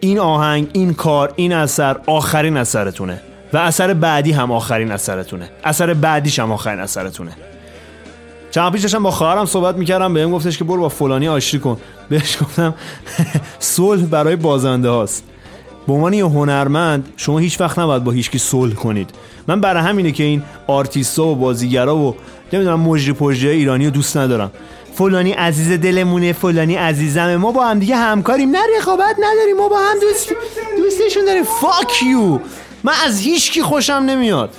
[0.01, 3.21] این آهنگ این کار این اثر آخرین اثرتونه.
[3.53, 5.51] و اثر بعدی هم آخرین اثرتونه.
[5.65, 7.33] اثر بعدیش هم آخرین اثرتونه.
[8.51, 11.77] چند پیش داشتم با خواهرم صحبت می‌کردم بهم گفتش که برو با فلانی آشتی کن.
[12.09, 12.75] بهش گفتم
[13.59, 15.25] صلح برای بازنده هاست.
[15.87, 19.11] به عنوان یه هنرمند شما هیچ وقت نباید با هیچکی صلح کنید.
[19.47, 22.17] من برای همینه که این آرتیستا و بازیگرا و
[22.53, 24.51] نمی‌دونم مجری پژری ایرانی رو دوست ندارم.
[24.95, 27.37] فلانی عزیز دلمونه فلانی عزیزمه.
[27.37, 28.51] ما با هم دیگه همکاریم.
[28.51, 29.57] نه رقابت نداریم.
[29.57, 30.33] ما با هم دوست
[30.77, 31.45] دوستشون داریم.
[31.45, 32.39] فاک یو
[32.85, 34.55] من از هیچکی خوشم نمیاد.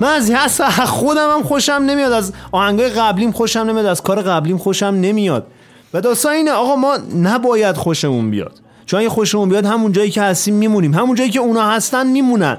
[0.00, 2.12] من از اصلا خودم هم خوشم نمیاد.
[2.12, 3.86] از آهنگای قبلیم خوشم نمیاد.
[3.86, 5.46] از کار قبلیم خوشم نمیاد.
[5.94, 8.60] و داستان اینه آقا ما نباید خوشمون بیاد.
[8.86, 10.94] چون اگه خوشمون بیاد همون جایی که هستیم میمونیم.
[10.94, 12.56] همون جایی که اونا هستن میمونن.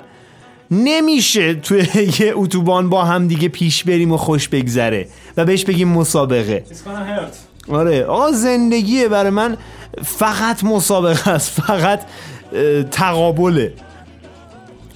[0.72, 1.88] نمیشه توی
[2.20, 5.08] یه اتوبان با هم دیگه پیش بریم و خوش بگذره
[5.38, 6.64] و بهش بگیم مسابقه.
[7.70, 8.06] آره.
[8.06, 9.58] آقا زندگیه برای من.
[10.04, 11.50] فقط مسابقه است.
[11.50, 12.02] فقط
[12.92, 13.74] تقابله.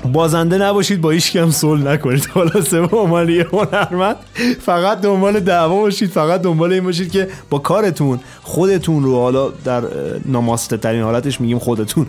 [0.05, 2.25] بازنده نباشید با هیچ هم صلح نکنید.
[2.25, 4.15] خلاصه به عنوان یه هنرمند
[4.61, 9.83] فقط دنبال دعوا باشید فقط دنبال این باشید که با کارتون خودتون رو حالا در
[10.25, 12.07] ناماسته ترین حالتش میگیم خودتون.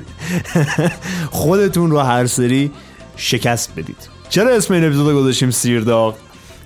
[1.31, 2.71] خودتون رو هر سری
[3.17, 4.09] شکست بدید.
[4.29, 6.15] چرا اسم این اپیزود گذاشتیم سیرداغ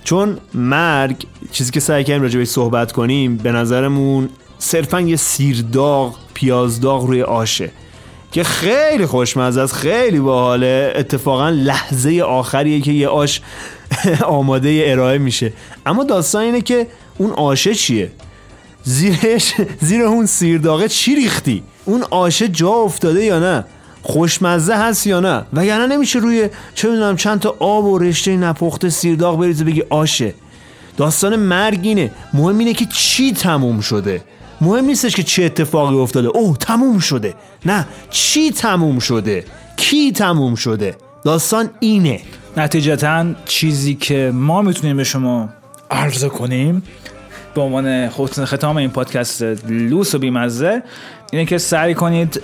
[0.03, 6.15] چون مرگ چیزی که سعی کردیم راجع بهش صحبت کنیم به نظرمون صرفا یه سیرداغ
[6.33, 7.71] پیازداغ روی آشه
[8.33, 10.93] که خیلی خوشمزه است خیلی باحاله.
[10.95, 13.41] اتفاقا لحظه آخریه که یه آش
[14.25, 15.53] آماده ارائه میشه.
[15.85, 18.11] اما داستان اینه که اون آشه چیه؟
[18.83, 23.65] زیرش زیر اون سیرداغه چی ریختی؟ اون آشه جا افتاده یا نه؟
[24.01, 28.89] خوشمزه هست یا نه؟ وگرنه نمیشه روی چه می‌دونم چند تا آب و رشته نپخته
[28.89, 30.33] سیرداغ بریزه بگی آشه.
[30.97, 32.11] داستان مرگ اینه.
[32.33, 34.21] مهم اینه که چی تموم شده؟
[34.63, 36.27] مهم نیستش که چه اتفاقی افتاده.
[36.27, 37.33] اوه تموم شده.
[37.65, 39.45] نه چی تموم شده؟
[39.77, 42.19] کی تموم شده؟ داستان اینه.
[42.57, 45.49] نتیجتا چیزی که ما می‌تونیم به شما
[45.91, 46.83] عرضه کنیم
[47.55, 50.83] به عنوان حسن ختام این پادکست لوس و بیمزه
[51.31, 52.41] اینه که سعی کنید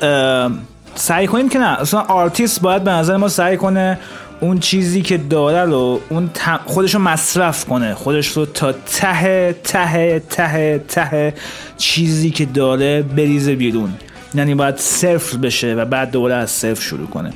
[0.96, 4.00] سعی کنید که نه اصلا آرتیست باید به نظر ما سعی کنه
[4.40, 6.30] اون چیزی که داره رو اون
[6.66, 7.94] خودش رو مصرف کنه.
[7.94, 11.34] خودش رو تا ته ته ته ته
[11.78, 13.94] چیزی که داره بریزه بیرون.
[14.36, 17.34] یعنی باید صفر بشه و بعد دوباره از صفر شروع کنه.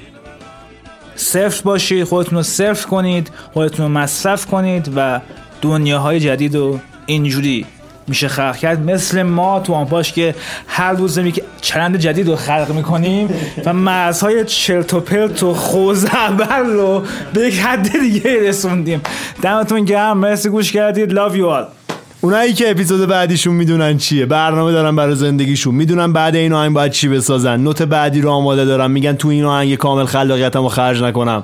[1.15, 5.21] صفر باشید خودتون رو صفر کنید خودتون رو مصرف کنید و
[5.61, 7.65] دنیاهای جدید رو اینجوری
[8.07, 8.89] میشه خلق کرد.
[8.89, 10.35] مثل ما تو آنپاش که
[10.67, 13.29] هر روز می که چرند جدید رو خلق می‌کنیم
[13.65, 19.01] و مرزهای چرت و پرت و خوزعبر رو به یک حد دیگه رسوندیم.
[19.41, 20.17] دمتون گرم.
[20.17, 21.11] مرسی گوش کردید.
[21.11, 21.93] Love you all.
[22.21, 24.25] اونایی که اپیزود بعدیشون می‌دونن چیه.
[24.25, 25.75] برنامه دارن برای زندگیشون.
[25.75, 27.59] می‌دونن بعد این آهنگ باید چی بسازن.
[27.59, 28.91] نوت بعدی رو آماده دارن.
[28.91, 31.43] میگن تو این آهنگ کامل خلاقیتمو خرج نکنم.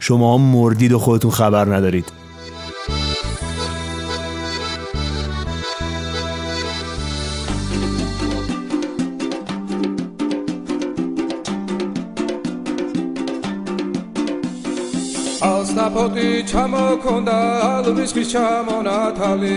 [0.00, 2.17] شما مردید و خودتون خبر ندارید.
[15.98, 17.36] ფოტი ჩამოქონდა
[17.68, 19.54] ალვის ხის ჩამონათალი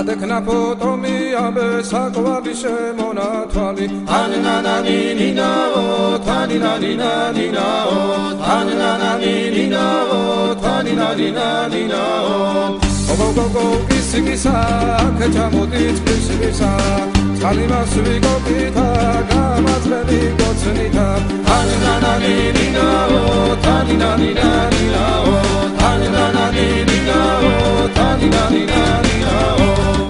[0.00, 3.88] ადეკნაფო ტომი ამბე საკვალი შემონათვალი
[4.18, 5.82] ანანანინინაო
[6.28, 7.98] თანინანინანინაო
[8.54, 10.20] ანანანინინაო
[10.64, 12.38] თანინანინანინაო
[13.08, 13.66] გოგოგოგო
[13.98, 14.56] ისიგისა
[15.04, 16.72] აქ ჩამოდით ფისისა
[17.36, 18.86] წყალი მას ვიკოპითა
[19.34, 21.08] გამაძლევი გოცნითა
[21.58, 23.20] ანანანინინაო
[23.66, 25.61] თანინანინანინაო
[25.92, 27.18] tani na na ni ni na
[27.48, 29.34] o tani na ni na ni na
[29.64, 29.66] o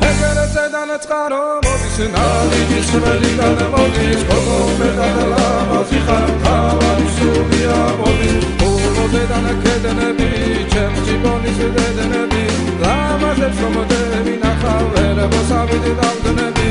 [0.08, 9.48] ეგერე ზედანაც ყარო მოდის ნავიდი შველიდან მოდის გოგო მე გადალამაზი ხარ თავი სულია მოდის გოგოზედან
[9.64, 10.30] ქედნები
[10.74, 12.44] ჩემ ჯიბონის დედნები
[12.84, 16.70] ლამაზებს რომ დევინახავ ვერ მოსავიდი დავდნები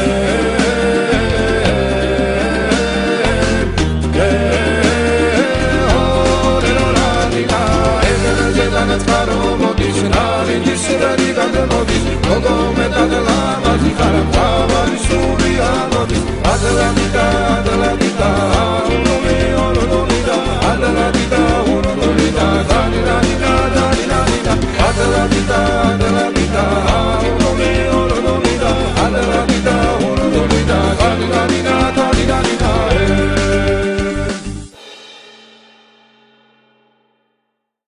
[0.00, 0.85] ეე
[9.96, 16.22] συνάδει της συνταρήκα δεν μόδης Λόγω μετά τελά μαζί χαραμτά βαριστούν οι άνοδης
[16.52, 17.26] Ατλαντικά,
[17.58, 18.05] Ατλαντικά